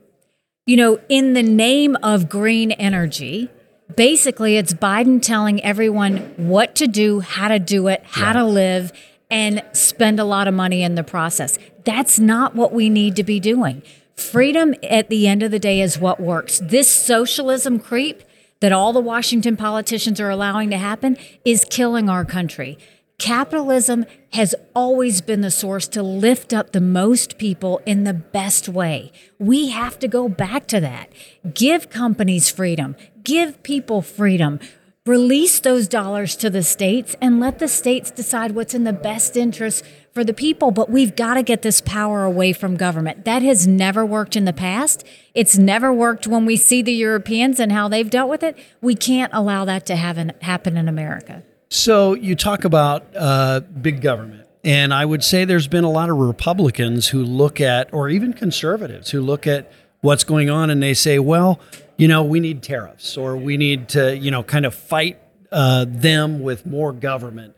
You 0.65 0.77
know, 0.77 1.01
in 1.09 1.35
the 1.35 1.43
name 1.43 1.97
of 2.03 2.29
green 2.29 2.73
energy, 2.73 3.51
basically 3.97 4.57
it's 4.57 4.75
Biden 4.75 5.23
telling 5.23 5.63
everyone 5.63 6.19
what 6.37 6.75
to 6.77 6.87
do, 6.87 7.21
how 7.21 7.49
to 7.49 7.59
do 7.59 7.89
it, 7.89 8.03
how 8.05 8.29
yeah. 8.29 8.33
to 8.35 8.45
live, 8.45 8.93
and 9.31 9.63
spend 9.73 10.19
a 10.19 10.25
lot 10.25 10.49
of 10.49 10.55
money 10.55 10.83
in 10.83 10.95
the 10.95 11.05
process. 11.05 11.59
That's 11.85 12.19
not 12.19 12.55
what 12.55 12.73
we 12.73 12.91
need 12.91 13.17
to 13.17 13.25
be 13.25 13.41
doing. 13.41 13.83
Freedom 14.17 14.75
at 14.83 15.09
the 15.09 15.27
end 15.27 15.43
of 15.43 15.51
the 15.51 15.59
day 15.59 15.81
is 15.81 15.99
what 15.99 16.21
works. 16.21 16.61
This 16.63 16.91
socialism 16.91 17.79
creep 17.79 18.23
that 18.61 18.73
all 18.73 18.93
the 18.93 19.01
Washington 19.01 19.57
politicians 19.57 20.21
are 20.21 20.31
allowing 20.31 20.71
to 20.71 20.77
happen 20.77 21.17
is 21.45 21.65
killing 21.69 22.09
our 22.09 22.25
country. 22.25 22.79
Capitalism 23.21 24.07
has 24.33 24.55
always 24.75 25.21
been 25.21 25.43
the 25.43 25.51
source 25.51 25.87
to 25.89 26.03
lift 26.03 26.55
up 26.55 26.73
the 26.73 26.81
most 26.81 27.37
people 27.37 27.79
in 27.85 28.05
the 28.05 28.15
best 28.15 28.67
way. 28.67 29.13
We 29.39 29.69
have 29.69 29.99
to 29.99 30.09
go 30.09 30.27
back 30.27 30.67
to 30.69 30.81
that. 30.81 31.13
Give 31.53 31.91
companies 31.91 32.49
freedom, 32.49 32.97
give 33.23 33.63
people 33.63 34.01
freedom. 34.01 34.59
Release 35.05 35.61
those 35.61 35.87
dollars 35.87 36.35
to 36.37 36.49
the 36.49 36.63
states 36.63 37.15
and 37.21 37.41
let 37.41 37.59
the 37.59 37.69
states 37.69 38.11
decide 38.11 38.53
what's 38.53 38.75
in 38.75 38.85
the 38.85 38.93
best 38.93 39.37
interest 39.37 39.85
for 40.13 40.25
the 40.25 40.35
people. 40.35 40.71
But 40.71 40.89
we've 40.89 41.15
got 41.15 41.35
to 41.35 41.43
get 41.43 41.61
this 41.61 41.81
power 41.81 42.25
away 42.25 42.55
from 42.55 42.77
government. 42.77 43.27
That 43.27 43.43
has 43.43 43.67
never 43.67 44.05
worked 44.05 44.37
in 44.37 44.47
the 44.47 44.53
past. 44.53 45.05
It's 45.35 45.59
never 45.59 45.93
worked 45.93 46.27
when 46.27 46.47
we 46.47 46.57
see 46.57 46.81
the 46.81 46.93
Europeans 46.93 47.61
and 47.61 47.73
how 47.73 47.89
they've 47.89 48.09
dealt 48.09 48.31
with 48.31 48.43
it. 48.43 48.57
We 48.81 48.95
can't 48.95 49.33
allow 49.35 49.67
that 49.67 49.85
to 49.87 49.97
happen 49.97 50.77
in 50.77 50.89
America. 50.89 51.43
So 51.71 52.15
you 52.15 52.35
talk 52.35 52.65
about 52.65 53.07
uh, 53.17 53.61
big 53.61 54.01
government. 54.01 54.49
And 54.65 54.93
I 54.93 55.05
would 55.05 55.25
say 55.25 55.45
there's 55.45 55.69
been 55.69 55.85
a 55.85 55.91
lot 55.91 56.11
of 56.11 56.19
Republicans 56.19 57.09
who 57.09 57.25
look 57.25 57.61
at, 57.61 57.95
or 57.95 58.09
even 58.09 58.33
conservatives 58.33 59.11
who 59.11 59.23
look 59.23 59.47
at 59.47 59.73
what's 60.01 60.25
going 60.25 60.51
on 60.51 60.69
and 60.69 60.83
they 60.83 60.95
say, 60.95 61.19
well, 61.19 61.61
you 61.97 62.09
know, 62.09 62.25
we 62.25 62.41
need 62.41 62.63
tariffs 62.63 63.17
or 63.17 63.37
we 63.37 63.57
need 63.57 63.89
to, 63.91 64.17
you 64.17 64.31
know, 64.31 64.43
kind 64.43 64.67
of 64.67 64.75
fight 64.75 65.19
uh, 65.53 65.87
them 65.89 66.41
with 66.41 66.67
more 66.67 66.93
government. 66.93 67.55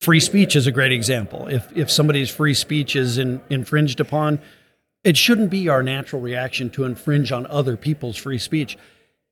Free 0.00 0.20
speech 0.20 0.54
is 0.54 0.66
a 0.66 0.72
great 0.72 0.92
example. 0.92 1.48
If, 1.48 1.74
if 1.76 1.90
somebody's 1.90 2.30
free 2.30 2.54
speech 2.54 2.94
is 2.94 3.18
in, 3.18 3.40
infringed 3.50 4.00
upon, 4.00 4.40
it 5.02 5.16
shouldn't 5.16 5.50
be 5.50 5.68
our 5.68 5.82
natural 5.82 6.20
reaction 6.20 6.70
to 6.70 6.84
infringe 6.84 7.32
on 7.32 7.46
other 7.46 7.76
people's 7.76 8.16
free 8.16 8.38
speech. 8.38 8.76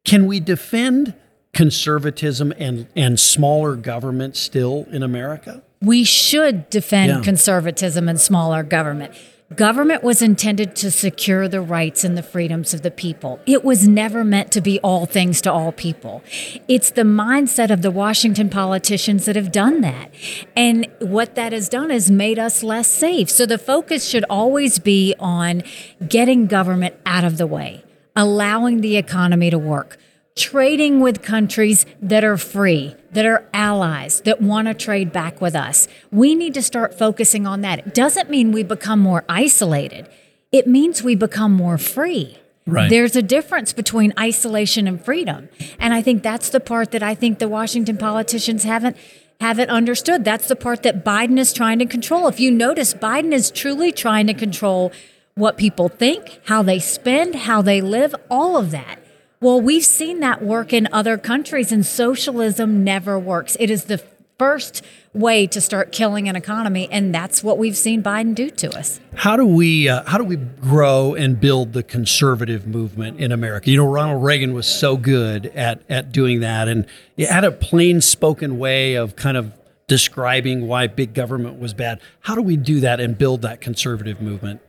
Can 0.05 0.27
we 0.27 0.41
defend 0.41 1.15
conservatism 1.53 2.53
and, 2.59 2.87
and 2.95 3.19
smaller 3.19 3.77
government 3.77 4.37
still 4.37 4.87
in 4.91 5.03
America? 5.03 5.63
We 5.81 6.05
should 6.05 6.69
defend 6.71 7.11
yeah. 7.11 7.21
conservatism 7.23 8.09
and 8.09 8.21
smaller 8.21 8.63
government. 8.63 9.15
Government 9.55 10.03
was 10.03 10.21
intended 10.21 10.77
to 10.77 10.91
secure 10.91 11.49
the 11.49 11.63
rights 11.63 12.05
and 12.05 12.19
the 12.19 12.23
freedoms 12.23 12.75
of 12.75 12.83
the 12.83 12.91
people. 12.91 13.41
It 13.47 13.65
was 13.65 13.89
never 13.89 14.23
meant 14.23 14.53
to 14.53 14.61
be 14.61 14.79
all 14.81 15.07
things 15.07 15.41
to 15.43 15.53
all 15.53 15.73
people. 15.73 16.23
It's 16.69 16.91
the 16.91 17.03
mindset 17.03 17.71
of 17.71 17.81
the 17.81 17.91
Washington 17.91 18.51
politicians 18.51 19.25
that 19.25 19.37
have 19.37 19.51
done 19.51 19.81
that. 19.81 20.13
And 20.55 20.87
what 20.99 21.35
that 21.37 21.53
has 21.53 21.71
done 21.71 21.91
is 21.91 22.11
made 22.11 22.39
us 22.39 22.63
less 22.63 22.89
safe. 22.89 23.31
So 23.31 23.47
the 23.47 23.57
focus 23.57 24.07
should 24.07 24.25
always 24.29 24.79
be 24.79 25.15
on 25.19 25.63
getting 26.07 26.47
government 26.47 26.97
out 27.07 27.25
of 27.25 27.39
the 27.39 27.47
way, 27.47 27.83
allowing 28.15 28.83
the 28.83 28.99
economy 28.99 29.49
to 29.49 29.59
work 29.59 29.97
trading 30.39 31.01
with 31.01 31.23
countries 31.23 31.85
that 32.01 32.25
are 32.25 32.39
free, 32.39 32.95
that 33.13 33.27
are 33.27 33.49
allies, 33.53 34.21
that 34.23 34.41
want 34.41 34.69
to 34.69 34.75
trade 34.75 35.13
back 35.13 35.41
with 35.41 35.55
us. 35.55 35.89
We 36.11 36.35
need 36.35 36.55
to 36.55 36.63
start 36.63 36.97
focusing 36.97 37.47
on 37.47 37.61
that. 37.63 37.81
It 37.81 37.95
doesn't 37.95 38.31
mean 38.31 38.53
we 38.53 38.63
become 38.63 39.01
more 39.01 39.25
isolated, 39.29 40.09
it 40.53 40.67
means 40.67 41.03
we 41.03 41.15
become 41.15 41.53
more 41.53 41.77
free. 41.77 42.39
Right. 42.67 42.91
There's 42.91 43.17
a 43.17 43.23
difference 43.23 43.73
between 43.73 44.13
isolation 44.19 44.87
and 44.87 45.03
freedom. 45.03 45.49
And 45.79 45.95
I 45.95 46.03
think 46.03 46.23
that's 46.23 46.51
the 46.51 46.61
part 46.61 46.91
that 46.91 47.03
I 47.03 47.15
think 47.15 47.39
the 47.39 47.49
Washington 47.49 47.97
politicians 47.97 48.65
haven't 48.65 48.97
haven't 49.41 49.71
understood. 49.71 50.25
That's 50.25 50.49
the 50.49 50.57
part 50.57 50.83
that 50.83 51.05
Biden 51.05 51.39
is 51.39 51.53
trying 51.53 51.79
to 51.79 51.87
control. 51.87 52.29
If 52.29 52.41
you 52.41 52.51
notice, 52.51 52.93
Biden 52.93 53.33
is 53.33 53.51
truly 53.51 53.93
trying 53.93 54.27
to 54.27 54.35
control 54.35 54.93
what 55.35 55.57
people 55.57 55.89
think, 55.89 56.41
how 56.47 56.63
they 56.63 56.81
spend, 56.81 57.37
how 57.37 57.63
they 57.63 57.81
live, 57.81 58.15
all 58.29 58.57
of 58.57 58.73
that. 58.73 58.99
Well, 59.41 59.61
we've 59.61 59.85
seen 59.85 60.19
that 60.21 60.43
work 60.43 60.73
in 60.73 60.89
other 60.91 61.17
countries, 61.17 61.71
and 61.71 61.87
socialism 61.87 62.83
never 62.83 63.17
works. 63.19 63.57
It 63.61 63.71
is 63.71 63.85
the 63.85 64.03
first 64.37 64.85
way 65.13 65.47
to 65.47 65.61
start 65.61 65.93
killing 65.93 66.29
an 66.29 66.35
economy, 66.35 66.89
and 66.91 67.15
that's 67.15 67.45
what 67.45 67.57
we've 67.57 67.77
seen 67.77 68.03
Biden 68.03 68.35
do 68.35 68.51
to 68.51 68.77
us. 68.77 68.99
How 69.15 69.37
do 69.37 69.47
we 69.47 69.89
uh, 69.89 70.03
how 70.09 70.19
do 70.19 70.25
we 70.25 70.37
grow 70.37 71.15
and 71.15 71.41
build 71.41 71.73
the 71.73 71.85
conservative 71.85 72.67
movement 72.67 73.21
in 73.21 73.31
America? 73.31 73.71
You 73.71 73.77
know, 73.77 73.87
Ronald 73.87 74.25
Reagan 74.25 74.55
was 74.55 74.67
so 74.67 74.97
good 74.97 75.47
at 75.55 75.83
at 75.89 76.11
doing 76.11 76.41
that, 76.41 76.67
and 76.67 76.85
he 77.17 77.23
had 77.23 77.45
a 77.45 77.53
plain 77.53 78.01
spoken 78.01 78.59
way 78.59 78.95
of 78.95 79.15
kind 79.15 79.37
of 79.37 79.53
describing 79.87 80.67
why 80.67 80.89
big 80.89 81.15
government 81.15 81.61
was 81.61 81.75
bad. 81.75 82.01
How 82.21 82.35
do 82.35 82.43
we 82.43 82.57
do 82.57 82.81
that 82.81 82.99
and 82.99 83.17
build 83.17 83.43
that 83.43 83.61
conservative 83.61 84.21
movement? 84.21 84.61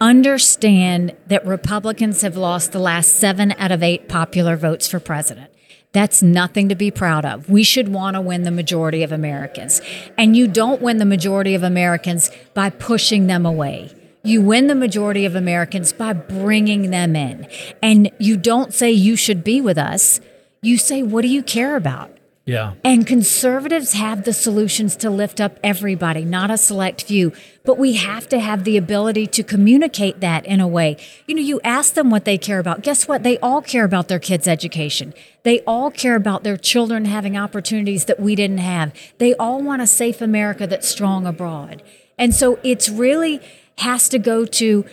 Understand 0.00 1.16
that 1.26 1.44
Republicans 1.44 2.22
have 2.22 2.36
lost 2.36 2.72
the 2.72 2.78
last 2.78 3.14
seven 3.14 3.52
out 3.58 3.72
of 3.72 3.82
eight 3.82 4.08
popular 4.08 4.56
votes 4.56 4.86
for 4.86 5.00
president. 5.00 5.50
That's 5.92 6.22
nothing 6.22 6.68
to 6.68 6.74
be 6.74 6.90
proud 6.90 7.24
of. 7.24 7.48
We 7.48 7.64
should 7.64 7.88
want 7.88 8.14
to 8.14 8.20
win 8.20 8.42
the 8.42 8.50
majority 8.50 9.02
of 9.02 9.10
Americans. 9.10 9.80
And 10.16 10.36
you 10.36 10.46
don't 10.46 10.82
win 10.82 10.98
the 10.98 11.04
majority 11.04 11.54
of 11.54 11.62
Americans 11.62 12.30
by 12.54 12.70
pushing 12.70 13.26
them 13.26 13.44
away. 13.46 13.94
You 14.22 14.42
win 14.42 14.66
the 14.66 14.74
majority 14.74 15.24
of 15.24 15.34
Americans 15.34 15.92
by 15.92 16.12
bringing 16.12 16.90
them 16.90 17.16
in. 17.16 17.48
And 17.82 18.10
you 18.18 18.36
don't 18.36 18.74
say 18.74 18.90
you 18.92 19.16
should 19.16 19.42
be 19.42 19.60
with 19.60 19.78
us. 19.78 20.20
You 20.60 20.76
say, 20.76 21.02
what 21.02 21.22
do 21.22 21.28
you 21.28 21.42
care 21.42 21.76
about? 21.76 22.17
Yeah. 22.48 22.72
And 22.82 23.06
conservatives 23.06 23.92
have 23.92 24.24
the 24.24 24.32
solutions 24.32 24.96
to 24.96 25.10
lift 25.10 25.38
up 25.38 25.58
everybody, 25.62 26.24
not 26.24 26.50
a 26.50 26.56
select 26.56 27.02
few. 27.02 27.30
But 27.62 27.76
we 27.76 27.96
have 27.96 28.26
to 28.30 28.38
have 28.38 28.64
the 28.64 28.78
ability 28.78 29.26
to 29.26 29.42
communicate 29.42 30.20
that 30.20 30.46
in 30.46 30.58
a 30.58 30.66
way. 30.66 30.96
You 31.26 31.34
know, 31.34 31.42
you 31.42 31.60
ask 31.62 31.92
them 31.92 32.08
what 32.08 32.24
they 32.24 32.38
care 32.38 32.58
about. 32.58 32.80
Guess 32.80 33.06
what? 33.06 33.22
They 33.22 33.36
all 33.40 33.60
care 33.60 33.84
about 33.84 34.08
their 34.08 34.18
kids' 34.18 34.48
education. 34.48 35.12
They 35.42 35.60
all 35.66 35.90
care 35.90 36.16
about 36.16 36.42
their 36.42 36.56
children 36.56 37.04
having 37.04 37.36
opportunities 37.36 38.06
that 38.06 38.18
we 38.18 38.34
didn't 38.34 38.58
have. 38.58 38.94
They 39.18 39.34
all 39.34 39.62
want 39.62 39.82
a 39.82 39.86
safe 39.86 40.22
America 40.22 40.66
that's 40.66 40.88
strong 40.88 41.26
abroad. 41.26 41.82
And 42.16 42.34
so 42.34 42.58
it's 42.62 42.88
really 42.88 43.42
has 43.76 44.08
to 44.08 44.18
go 44.18 44.46
to 44.46 44.86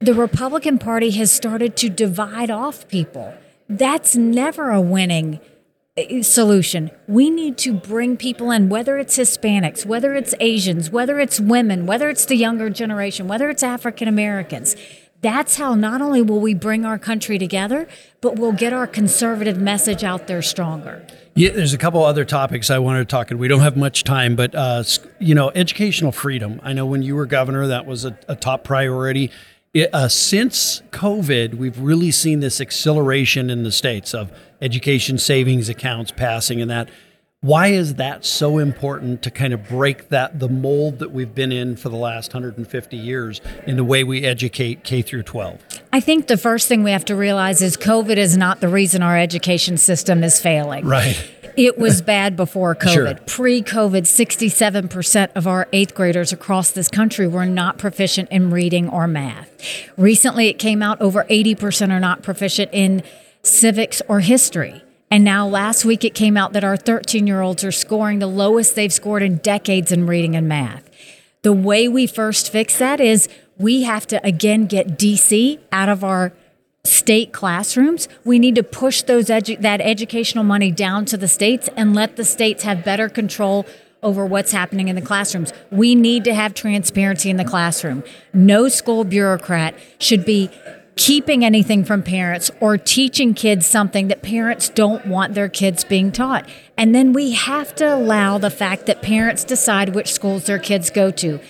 the 0.00 0.12
Republican 0.12 0.78
Party 0.78 1.12
has 1.12 1.32
started 1.32 1.78
to 1.78 1.88
divide 1.88 2.50
off 2.50 2.86
people. 2.88 3.32
That's 3.70 4.14
never 4.14 4.68
a 4.68 4.82
winning 4.82 5.40
solution. 6.22 6.90
We 7.06 7.30
need 7.30 7.56
to 7.58 7.72
bring 7.72 8.16
people 8.16 8.50
in, 8.50 8.68
whether 8.68 8.98
it's 8.98 9.16
Hispanics, 9.16 9.86
whether 9.86 10.14
it's 10.14 10.34
Asians, 10.40 10.90
whether 10.90 11.20
it's 11.20 11.38
women, 11.38 11.86
whether 11.86 12.10
it's 12.10 12.26
the 12.26 12.34
younger 12.34 12.68
generation, 12.68 13.28
whether 13.28 13.48
it's 13.48 13.62
African 13.62 14.08
Americans. 14.08 14.74
That's 15.20 15.56
how 15.56 15.74
not 15.74 16.02
only 16.02 16.20
will 16.20 16.40
we 16.40 16.52
bring 16.52 16.84
our 16.84 16.98
country 16.98 17.38
together, 17.38 17.86
but 18.20 18.40
we'll 18.40 18.52
get 18.52 18.72
our 18.72 18.88
conservative 18.88 19.58
message 19.58 20.02
out 20.02 20.26
there 20.26 20.42
stronger. 20.42 21.06
Yeah, 21.36 21.50
there's 21.50 21.72
a 21.72 21.78
couple 21.78 22.04
other 22.04 22.24
topics 22.24 22.70
I 22.70 22.78
wanted 22.78 22.98
to 22.98 23.04
talk, 23.06 23.30
and 23.30 23.38
we 23.38 23.46
don't 23.46 23.60
have 23.60 23.76
much 23.76 24.02
time, 24.02 24.34
but 24.34 24.54
uh, 24.54 24.82
you 25.20 25.34
know, 25.34 25.50
educational 25.54 26.10
freedom. 26.10 26.60
I 26.64 26.72
know 26.72 26.86
when 26.86 27.02
you 27.02 27.14
were 27.14 27.26
governor, 27.26 27.68
that 27.68 27.86
was 27.86 28.04
a, 28.04 28.18
a 28.28 28.34
top 28.34 28.64
priority. 28.64 29.30
It, 29.74 29.92
uh, 29.92 30.08
since 30.08 30.82
COVID, 30.92 31.54
we've 31.54 31.78
really 31.80 32.12
seen 32.12 32.38
this 32.38 32.60
acceleration 32.60 33.50
in 33.50 33.64
the 33.64 33.72
states 33.72 34.14
of 34.14 34.30
education 34.62 35.18
savings 35.18 35.68
accounts 35.68 36.12
passing 36.12 36.60
and 36.60 36.70
that. 36.70 36.88
Why 37.40 37.66
is 37.66 37.96
that 37.96 38.24
so 38.24 38.56
important 38.56 39.20
to 39.22 39.30
kind 39.30 39.52
of 39.52 39.68
break 39.68 40.08
that 40.08 40.38
the 40.40 40.48
mold 40.48 41.00
that 41.00 41.10
we've 41.10 41.34
been 41.34 41.52
in 41.52 41.76
for 41.76 41.90
the 41.90 41.96
last 41.96 42.32
150 42.32 42.96
years 42.96 43.42
in 43.66 43.76
the 43.76 43.84
way 43.84 44.02
we 44.02 44.24
educate 44.24 44.82
K 44.82 45.02
through 45.02 45.24
12? 45.24 45.60
I 45.92 46.00
think 46.00 46.28
the 46.28 46.38
first 46.38 46.68
thing 46.68 46.84
we 46.84 46.92
have 46.92 47.04
to 47.06 47.14
realize 47.14 47.60
is 47.60 47.76
COVID 47.76 48.16
is 48.16 48.38
not 48.38 48.60
the 48.60 48.68
reason 48.68 49.02
our 49.02 49.18
education 49.18 49.76
system 49.76 50.24
is 50.24 50.40
failing. 50.40 50.86
Right. 50.86 51.33
It 51.56 51.78
was 51.78 52.02
bad 52.02 52.36
before 52.36 52.74
COVID. 52.74 52.92
Sure. 52.92 53.14
Pre 53.26 53.62
COVID, 53.62 54.02
67% 54.02 55.30
of 55.34 55.46
our 55.46 55.68
eighth 55.72 55.94
graders 55.94 56.32
across 56.32 56.70
this 56.70 56.88
country 56.88 57.26
were 57.26 57.46
not 57.46 57.78
proficient 57.78 58.30
in 58.30 58.50
reading 58.50 58.88
or 58.88 59.06
math. 59.06 59.50
Recently, 59.96 60.48
it 60.48 60.58
came 60.58 60.82
out 60.82 61.00
over 61.00 61.24
80% 61.24 61.90
are 61.90 62.00
not 62.00 62.22
proficient 62.22 62.70
in 62.72 63.02
civics 63.42 64.02
or 64.08 64.20
history. 64.20 64.82
And 65.10 65.22
now 65.22 65.46
last 65.46 65.84
week 65.84 66.04
it 66.04 66.14
came 66.14 66.36
out 66.36 66.54
that 66.54 66.64
our 66.64 66.76
13 66.76 67.26
year 67.26 67.40
olds 67.40 67.62
are 67.62 67.70
scoring 67.70 68.18
the 68.18 68.26
lowest 68.26 68.74
they've 68.74 68.92
scored 68.92 69.22
in 69.22 69.36
decades 69.36 69.92
in 69.92 70.06
reading 70.06 70.34
and 70.34 70.48
math. 70.48 70.90
The 71.42 71.52
way 71.52 71.88
we 71.88 72.06
first 72.06 72.50
fix 72.50 72.78
that 72.78 73.00
is 73.00 73.28
we 73.56 73.82
have 73.82 74.06
to 74.08 74.26
again 74.26 74.66
get 74.66 74.98
DC 74.98 75.60
out 75.70 75.88
of 75.88 76.02
our 76.02 76.32
state 76.84 77.32
classrooms. 77.32 78.08
We 78.24 78.38
need 78.38 78.54
to 78.56 78.62
push 78.62 79.02
those 79.02 79.26
edu- 79.26 79.60
that 79.60 79.80
educational 79.80 80.44
money 80.44 80.70
down 80.70 81.04
to 81.06 81.16
the 81.16 81.28
states 81.28 81.68
and 81.76 81.94
let 81.94 82.16
the 82.16 82.24
states 82.24 82.62
have 82.62 82.84
better 82.84 83.08
control 83.08 83.66
over 84.02 84.26
what's 84.26 84.52
happening 84.52 84.88
in 84.88 84.96
the 84.96 85.02
classrooms. 85.02 85.52
We 85.70 85.94
need 85.94 86.24
to 86.24 86.34
have 86.34 86.52
transparency 86.54 87.30
in 87.30 87.38
the 87.38 87.44
classroom. 87.44 88.04
No 88.34 88.68
school 88.68 89.02
bureaucrat 89.02 89.74
should 89.98 90.26
be 90.26 90.50
keeping 90.96 91.44
anything 91.44 91.84
from 91.84 92.02
parents 92.02 92.50
or 92.60 92.76
teaching 92.78 93.34
kids 93.34 93.66
something 93.66 94.08
that 94.08 94.22
parents 94.22 94.68
don't 94.68 95.06
want 95.06 95.34
their 95.34 95.48
kids 95.48 95.84
being 95.84 96.12
taught. 96.12 96.48
And 96.76 96.94
then 96.94 97.12
we 97.12 97.32
have 97.32 97.74
to 97.76 97.94
allow 97.94 98.38
the 98.38 98.50
fact 98.50 98.86
that 98.86 99.02
parents 99.02 99.42
decide 99.42 99.94
which 99.94 100.12
schools 100.12 100.44
their 100.46 100.58
kids 100.58 100.90
go 100.90 101.10
to. 101.12 101.40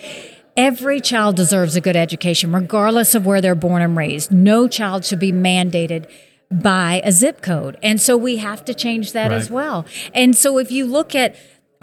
Every 0.56 1.00
child 1.00 1.34
deserves 1.36 1.74
a 1.74 1.80
good 1.80 1.96
education, 1.96 2.52
regardless 2.52 3.14
of 3.14 3.26
where 3.26 3.40
they're 3.40 3.54
born 3.56 3.82
and 3.82 3.96
raised. 3.96 4.30
No 4.30 4.68
child 4.68 5.04
should 5.04 5.18
be 5.18 5.32
mandated 5.32 6.06
by 6.50 7.00
a 7.04 7.10
zip 7.10 7.42
code. 7.42 7.76
And 7.82 8.00
so 8.00 8.16
we 8.16 8.36
have 8.36 8.64
to 8.66 8.74
change 8.74 9.12
that 9.12 9.30
Right. 9.30 9.36
as 9.36 9.50
well. 9.50 9.84
And 10.12 10.36
so 10.36 10.58
if 10.58 10.70
you 10.70 10.86
look 10.86 11.14
at 11.14 11.34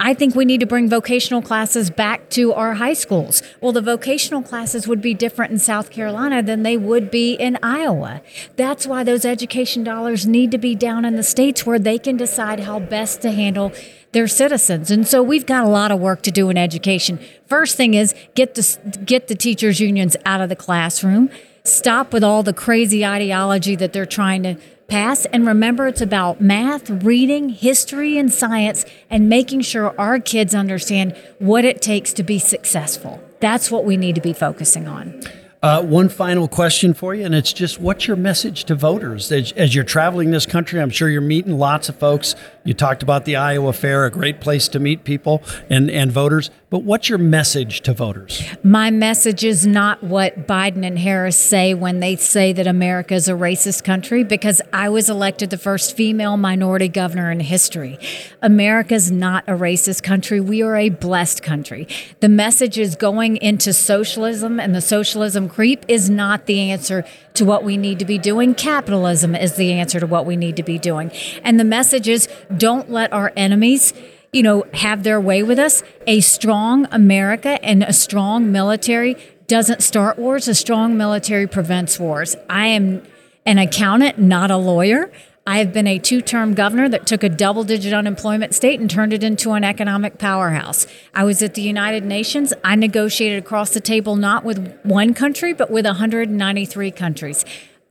I 0.04 0.16
think 0.16 0.34
we 0.34 0.46
need 0.46 0.62
to 0.62 0.66
bring 0.66 0.90
vocational 0.90 1.44
classes 1.44 1.92
back 1.92 2.28
to 2.32 2.54
our 2.54 2.74
high 2.74 2.94
schools. 2.94 3.44
Well, 3.62 3.72
the 3.72 3.82
vocational 3.82 4.42
classes 4.42 4.88
would 4.88 5.00
be 5.00 5.14
different 5.14 5.52
in 5.52 5.60
South 5.60 5.92
Carolina 5.92 6.42
than 6.42 6.64
they 6.64 6.76
would 6.76 7.12
be 7.12 7.36
in 7.36 7.60
Iowa. 7.62 8.24
That's 8.56 8.88
why 8.88 9.04
those 9.04 9.26
education 9.26 9.84
dollars 9.84 10.26
need 10.26 10.50
to 10.52 10.58
be 10.58 10.74
down 10.74 11.06
in 11.06 11.18
the 11.18 11.24
states 11.24 11.68
where 11.68 11.78
they 11.78 12.00
can 12.00 12.18
decide 12.18 12.62
how 12.62 12.80
best 12.80 13.22
to 13.22 13.32
handle 13.32 13.74
their 14.12 14.28
citizens. 14.28 14.90
And 14.90 15.08
so 15.08 15.22
we've 15.22 15.46
got 15.46 15.66
a 15.66 15.70
lot 15.70 15.92
of 15.92 16.00
work 16.00 16.24
to 16.24 16.32
do 16.32 16.50
in 16.50 16.58
education. 16.58 17.20
First 17.46 17.78
thing 17.78 17.94
is 17.94 18.16
get 18.34 18.56
the 18.56 19.02
get 19.06 19.28
the 19.28 19.36
teachers 19.36 19.80
unions 19.80 20.18
out 20.26 20.42
of 20.42 20.50
the 20.50 20.56
classroom. 20.56 21.30
Stop 21.64 22.12
with 22.12 22.24
all 22.24 22.42
the 22.42 22.54
crazy 22.54 23.06
ideology 23.06 23.76
that 23.76 23.94
they're 23.94 24.08
trying 24.08 24.42
to 24.42 24.56
pass 24.92 25.24
and 25.28 25.48
remember 25.48 25.88
it's 25.88 26.02
about 26.02 26.42
math, 26.42 26.90
reading, 26.90 27.48
history 27.48 28.18
and 28.18 28.32
science 28.32 28.86
and 29.10 29.30
making 29.30 29.62
sure 29.62 29.96
our 29.98 30.20
kids 30.20 30.54
understand 30.54 31.16
what 31.40 31.64
it 31.64 31.82
takes 31.82 32.12
to 32.12 32.24
be 32.24 32.38
successful. 32.38 33.24
That's 33.40 33.72
what 33.72 33.86
we 33.86 33.96
need 33.96 34.16
to 34.16 34.22
be 34.22 34.34
focusing 34.34 34.90
on. 34.90 35.24
Uh, 35.64 35.80
one 35.80 36.10
final 36.10 36.48
question 36.48 36.92
for 36.92 37.14
you, 37.14 37.24
and 37.24 37.36
it's 37.36 37.54
just 37.54 37.80
what's 37.80 38.08
your 38.08 38.18
message 38.18 38.64
to 38.64 38.74
voters 38.74 39.32
as, 39.32 39.52
as 39.52 39.76
you're 39.76 39.84
traveling 39.84 40.32
this 40.32 40.48
country? 40.48 40.82
I'm 40.82 40.90
sure 40.90 41.08
you're 41.08 41.22
meeting 41.22 41.60
lots 41.60 41.88
of 41.88 41.96
folks. 41.98 42.34
You 42.64 42.74
talked 42.74 43.04
about 43.04 43.26
the 43.26 43.36
Iowa 43.36 43.72
Fair, 43.72 44.06
a 44.06 44.10
great 44.10 44.42
place 44.42 44.68
to 44.70 44.80
meet 44.80 45.04
people 45.04 45.44
and, 45.70 45.92
and 45.92 46.12
voters. 46.12 46.50
But 46.72 46.80
what's 46.80 47.10
your 47.10 47.18
message 47.18 47.82
to 47.82 47.94
voters? 47.94 48.42
My 48.64 48.90
message 48.90 49.44
is 49.44 49.68
not 49.68 50.02
what 50.04 50.48
Biden 50.48 50.86
and 50.86 50.98
Harris 50.98 51.38
say 51.38 51.74
when 51.74 52.00
they 52.00 52.16
say 52.16 52.54
that 52.54 52.66
America 52.66 53.14
is 53.14 53.28
a 53.28 53.34
racist 53.34 53.84
country, 53.84 54.24
because 54.24 54.62
I 54.74 54.90
was 54.90 55.10
elected 55.10 55.52
the 55.52 55.58
first 55.58 55.96
female 55.96 56.38
minority 56.38 56.88
governor 56.88 57.30
in 57.30 57.40
history. 57.40 58.00
America's 58.42 59.12
not 59.12 59.44
a 59.48 59.54
racist 59.54 60.02
country. 60.02 60.40
We 60.40 60.64
are 60.64 60.78
a 60.78 60.90
blessed 60.90 61.44
country. 61.44 61.88
The 62.20 62.30
message 62.30 62.80
is 62.80 62.96
going 62.96 63.38
into 63.38 63.74
socialism 63.74 64.60
and 64.60 64.74
the 64.74 64.82
socialism 64.82 65.50
creep 65.52 65.86
is 65.88 66.10
not 66.10 66.46
the 66.46 66.72
answer 66.72 67.06
to 67.34 67.46
what 67.46 67.64
we 67.64 67.78
need 67.78 68.00
to 68.00 68.06
be 68.06 68.18
doing. 68.18 68.56
Capitalism 68.56 69.36
is 69.36 69.56
the 69.56 69.74
answer 69.74 70.00
to 70.00 70.08
what 70.08 70.26
we 70.26 70.36
need 70.36 70.56
to 70.56 70.64
be 70.64 70.80
doing. 70.80 71.12
And 71.44 71.60
the 71.60 71.64
message 71.64 72.08
is 72.08 72.28
don't 72.56 72.90
let 72.90 73.12
our 73.12 73.32
enemies 73.36 73.94
you 74.34 74.44
know, 74.44 74.64
have 74.74 75.04
their 75.04 75.20
way 75.20 75.44
with 75.44 75.60
us. 75.60 75.84
A 76.08 76.22
strong 76.22 76.88
America 76.92 77.64
and 77.64 77.84
a 77.84 77.94
strong 77.94 78.52
military 78.52 79.18
doesn't 79.48 79.84
start 79.84 80.18
wars. 80.18 80.48
A 80.48 80.56
strong 80.56 80.98
military 80.98 81.48
prevents 81.48 82.00
wars. 82.00 82.36
I 82.50 82.68
am 82.68 83.04
an 83.46 83.58
accountant, 83.58 84.20
not 84.20 84.52
a 84.52 84.58
lawyer. 84.58 85.12
I 85.46 85.58
have 85.58 85.74
been 85.74 85.88
a 85.88 85.98
two 85.98 86.22
term 86.22 86.54
governor 86.54 86.88
that 86.90 87.08
took 87.08 87.24
a 87.24 87.30
double 87.30 87.64
digit 87.64 87.94
unemployment 87.94 88.54
state 88.54 88.80
and 88.80 88.90
turned 88.90 89.12
it 89.12 89.24
into 89.24 89.54
an 89.54 89.64
economic 89.64 90.20
powerhouse. 90.20 90.86
I 91.16 91.24
was 91.24 91.42
at 91.42 91.56
the 91.56 91.64
United 91.64 92.06
Nations. 92.06 92.54
I 92.64 92.76
negotiated 92.76 93.40
across 93.44 93.72
the 93.72 93.80
table 93.80 94.16
not 94.16 94.44
with 94.44 94.80
one 94.84 95.16
country, 95.16 95.54
but 95.54 95.72
with 95.72 95.86
193 95.86 96.92
countries. 96.92 97.44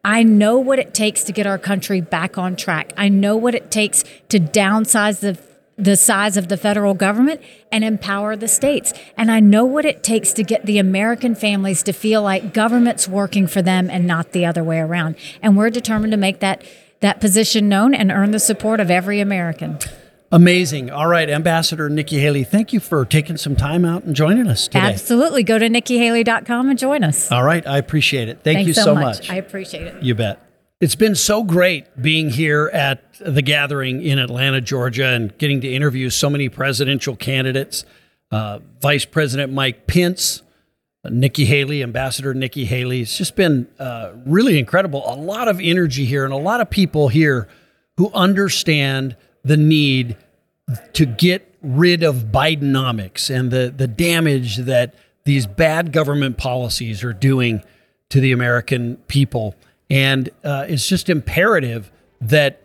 I 0.04 0.22
know 0.22 0.58
what 0.58 0.78
it 0.78 0.94
takes 0.94 1.24
to 1.24 1.32
get 1.32 1.46
our 1.46 1.58
country 1.58 2.00
back 2.00 2.38
on 2.38 2.54
track. 2.54 2.92
I 2.96 3.08
know 3.08 3.36
what 3.36 3.54
it 3.54 3.70
takes 3.70 4.04
to 4.28 4.38
downsize 4.38 5.20
the 5.20 5.38
the 5.76 5.96
size 5.96 6.36
of 6.36 6.48
the 6.48 6.58
federal 6.58 6.92
government 6.92 7.40
and 7.72 7.82
empower 7.82 8.36
the 8.36 8.48
states. 8.48 8.92
And 9.16 9.30
I 9.30 9.40
know 9.40 9.64
what 9.64 9.86
it 9.86 10.02
takes 10.02 10.34
to 10.34 10.42
get 10.42 10.66
the 10.66 10.78
American 10.78 11.34
families 11.34 11.82
to 11.84 11.94
feel 11.94 12.22
like 12.22 12.52
government's 12.52 13.08
working 13.08 13.46
for 13.46 13.62
them 13.62 13.88
and 13.88 14.06
not 14.06 14.32
the 14.32 14.44
other 14.44 14.62
way 14.62 14.78
around. 14.78 15.16
And 15.40 15.56
we're 15.56 15.70
determined 15.70 16.10
to 16.10 16.18
make 16.18 16.40
that 16.40 16.62
that 17.00 17.20
position 17.20 17.68
known 17.68 17.94
and 17.94 18.10
earn 18.10 18.30
the 18.30 18.38
support 18.38 18.80
of 18.80 18.90
every 18.90 19.20
American. 19.20 19.78
Amazing. 20.32 20.90
All 20.90 21.08
right, 21.08 21.28
Ambassador 21.28 21.88
Nikki 21.88 22.20
Haley, 22.20 22.44
thank 22.44 22.72
you 22.72 22.78
for 22.78 23.04
taking 23.04 23.36
some 23.36 23.56
time 23.56 23.84
out 23.84 24.04
and 24.04 24.14
joining 24.14 24.46
us 24.46 24.68
today. 24.68 24.78
Absolutely. 24.78 25.42
Go 25.42 25.58
to 25.58 25.68
nikkihaley.com 25.68 26.70
and 26.70 26.78
join 26.78 27.02
us. 27.02 27.32
All 27.32 27.42
right, 27.42 27.66
I 27.66 27.78
appreciate 27.78 28.28
it. 28.28 28.44
Thank 28.44 28.58
Thanks 28.58 28.68
you 28.68 28.74
so, 28.74 28.84
so 28.84 28.94
much. 28.94 29.02
much. 29.18 29.30
I 29.30 29.36
appreciate 29.36 29.88
it. 29.88 30.02
You 30.02 30.14
bet. 30.14 30.40
It's 30.80 30.94
been 30.94 31.14
so 31.14 31.42
great 31.42 31.84
being 32.00 32.30
here 32.30 32.70
at 32.72 33.02
the 33.20 33.42
gathering 33.42 34.02
in 34.02 34.18
Atlanta, 34.18 34.60
Georgia, 34.60 35.08
and 35.08 35.36
getting 35.36 35.60
to 35.62 35.68
interview 35.68 36.08
so 36.10 36.30
many 36.30 36.48
presidential 36.48 37.16
candidates. 37.16 37.84
Uh, 38.30 38.60
Vice 38.80 39.04
President 39.04 39.52
Mike 39.52 39.86
Pence, 39.88 40.42
Nikki 41.08 41.46
Haley, 41.46 41.82
Ambassador 41.82 42.34
Nikki 42.34 42.66
Haley. 42.66 43.00
It's 43.00 43.16
just 43.16 43.36
been 43.36 43.68
uh, 43.78 44.12
really 44.26 44.58
incredible. 44.58 45.02
A 45.06 45.16
lot 45.16 45.48
of 45.48 45.60
energy 45.60 46.04
here, 46.04 46.24
and 46.24 46.32
a 46.32 46.38
lot 46.38 46.60
of 46.60 46.68
people 46.68 47.08
here 47.08 47.48
who 47.96 48.10
understand 48.12 49.16
the 49.42 49.56
need 49.56 50.16
to 50.92 51.06
get 51.06 51.54
rid 51.62 52.02
of 52.02 52.26
Bidenomics 52.30 53.34
and 53.34 53.50
the, 53.50 53.72
the 53.74 53.88
damage 53.88 54.58
that 54.58 54.94
these 55.24 55.46
bad 55.46 55.92
government 55.92 56.36
policies 56.36 57.02
are 57.04 57.12
doing 57.12 57.62
to 58.10 58.20
the 58.20 58.32
American 58.32 58.96
people. 59.08 59.54
And 59.88 60.30
uh, 60.44 60.66
it's 60.68 60.86
just 60.86 61.08
imperative 61.08 61.90
that 62.20 62.62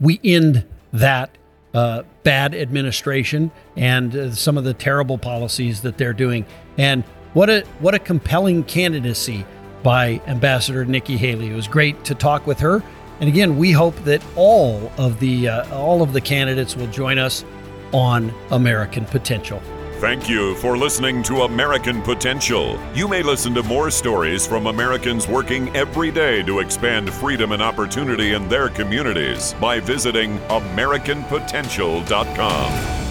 we 0.00 0.20
end 0.24 0.66
that 0.92 1.36
uh, 1.72 2.02
bad 2.22 2.54
administration 2.54 3.50
and 3.76 4.14
uh, 4.14 4.32
some 4.32 4.56
of 4.56 4.64
the 4.64 4.74
terrible 4.74 5.18
policies 5.18 5.82
that 5.82 5.98
they're 5.98 6.12
doing. 6.12 6.46
And 6.78 7.04
what 7.34 7.50
a 7.50 7.62
what 7.80 7.94
a 7.94 7.98
compelling 7.98 8.64
candidacy 8.64 9.44
by 9.82 10.20
Ambassador 10.26 10.84
Nikki 10.84 11.16
Haley. 11.16 11.50
It 11.50 11.54
was 11.54 11.68
great 11.68 12.04
to 12.04 12.14
talk 12.14 12.46
with 12.46 12.60
her. 12.60 12.82
And 13.20 13.28
again, 13.28 13.58
we 13.58 13.70
hope 13.70 13.94
that 14.04 14.24
all 14.34 14.90
of 14.96 15.20
the 15.20 15.48
uh, 15.48 15.74
all 15.74 16.02
of 16.02 16.12
the 16.12 16.20
candidates 16.20 16.76
will 16.76 16.88
join 16.88 17.18
us 17.18 17.44
on 17.92 18.32
American 18.50 19.04
Potential. 19.04 19.62
Thank 20.00 20.28
you 20.28 20.56
for 20.56 20.76
listening 20.76 21.22
to 21.22 21.42
American 21.42 22.02
Potential. 22.02 22.76
You 22.94 23.06
may 23.08 23.22
listen 23.22 23.54
to 23.54 23.62
more 23.62 23.90
stories 23.90 24.46
from 24.46 24.66
Americans 24.66 25.26
working 25.28 25.74
every 25.74 26.10
day 26.10 26.42
to 26.42 26.58
expand 26.58 27.10
freedom 27.12 27.52
and 27.52 27.62
opportunity 27.62 28.34
in 28.34 28.46
their 28.48 28.68
communities 28.68 29.54
by 29.60 29.80
visiting 29.80 30.38
AmericanPotential.com. 30.48 33.03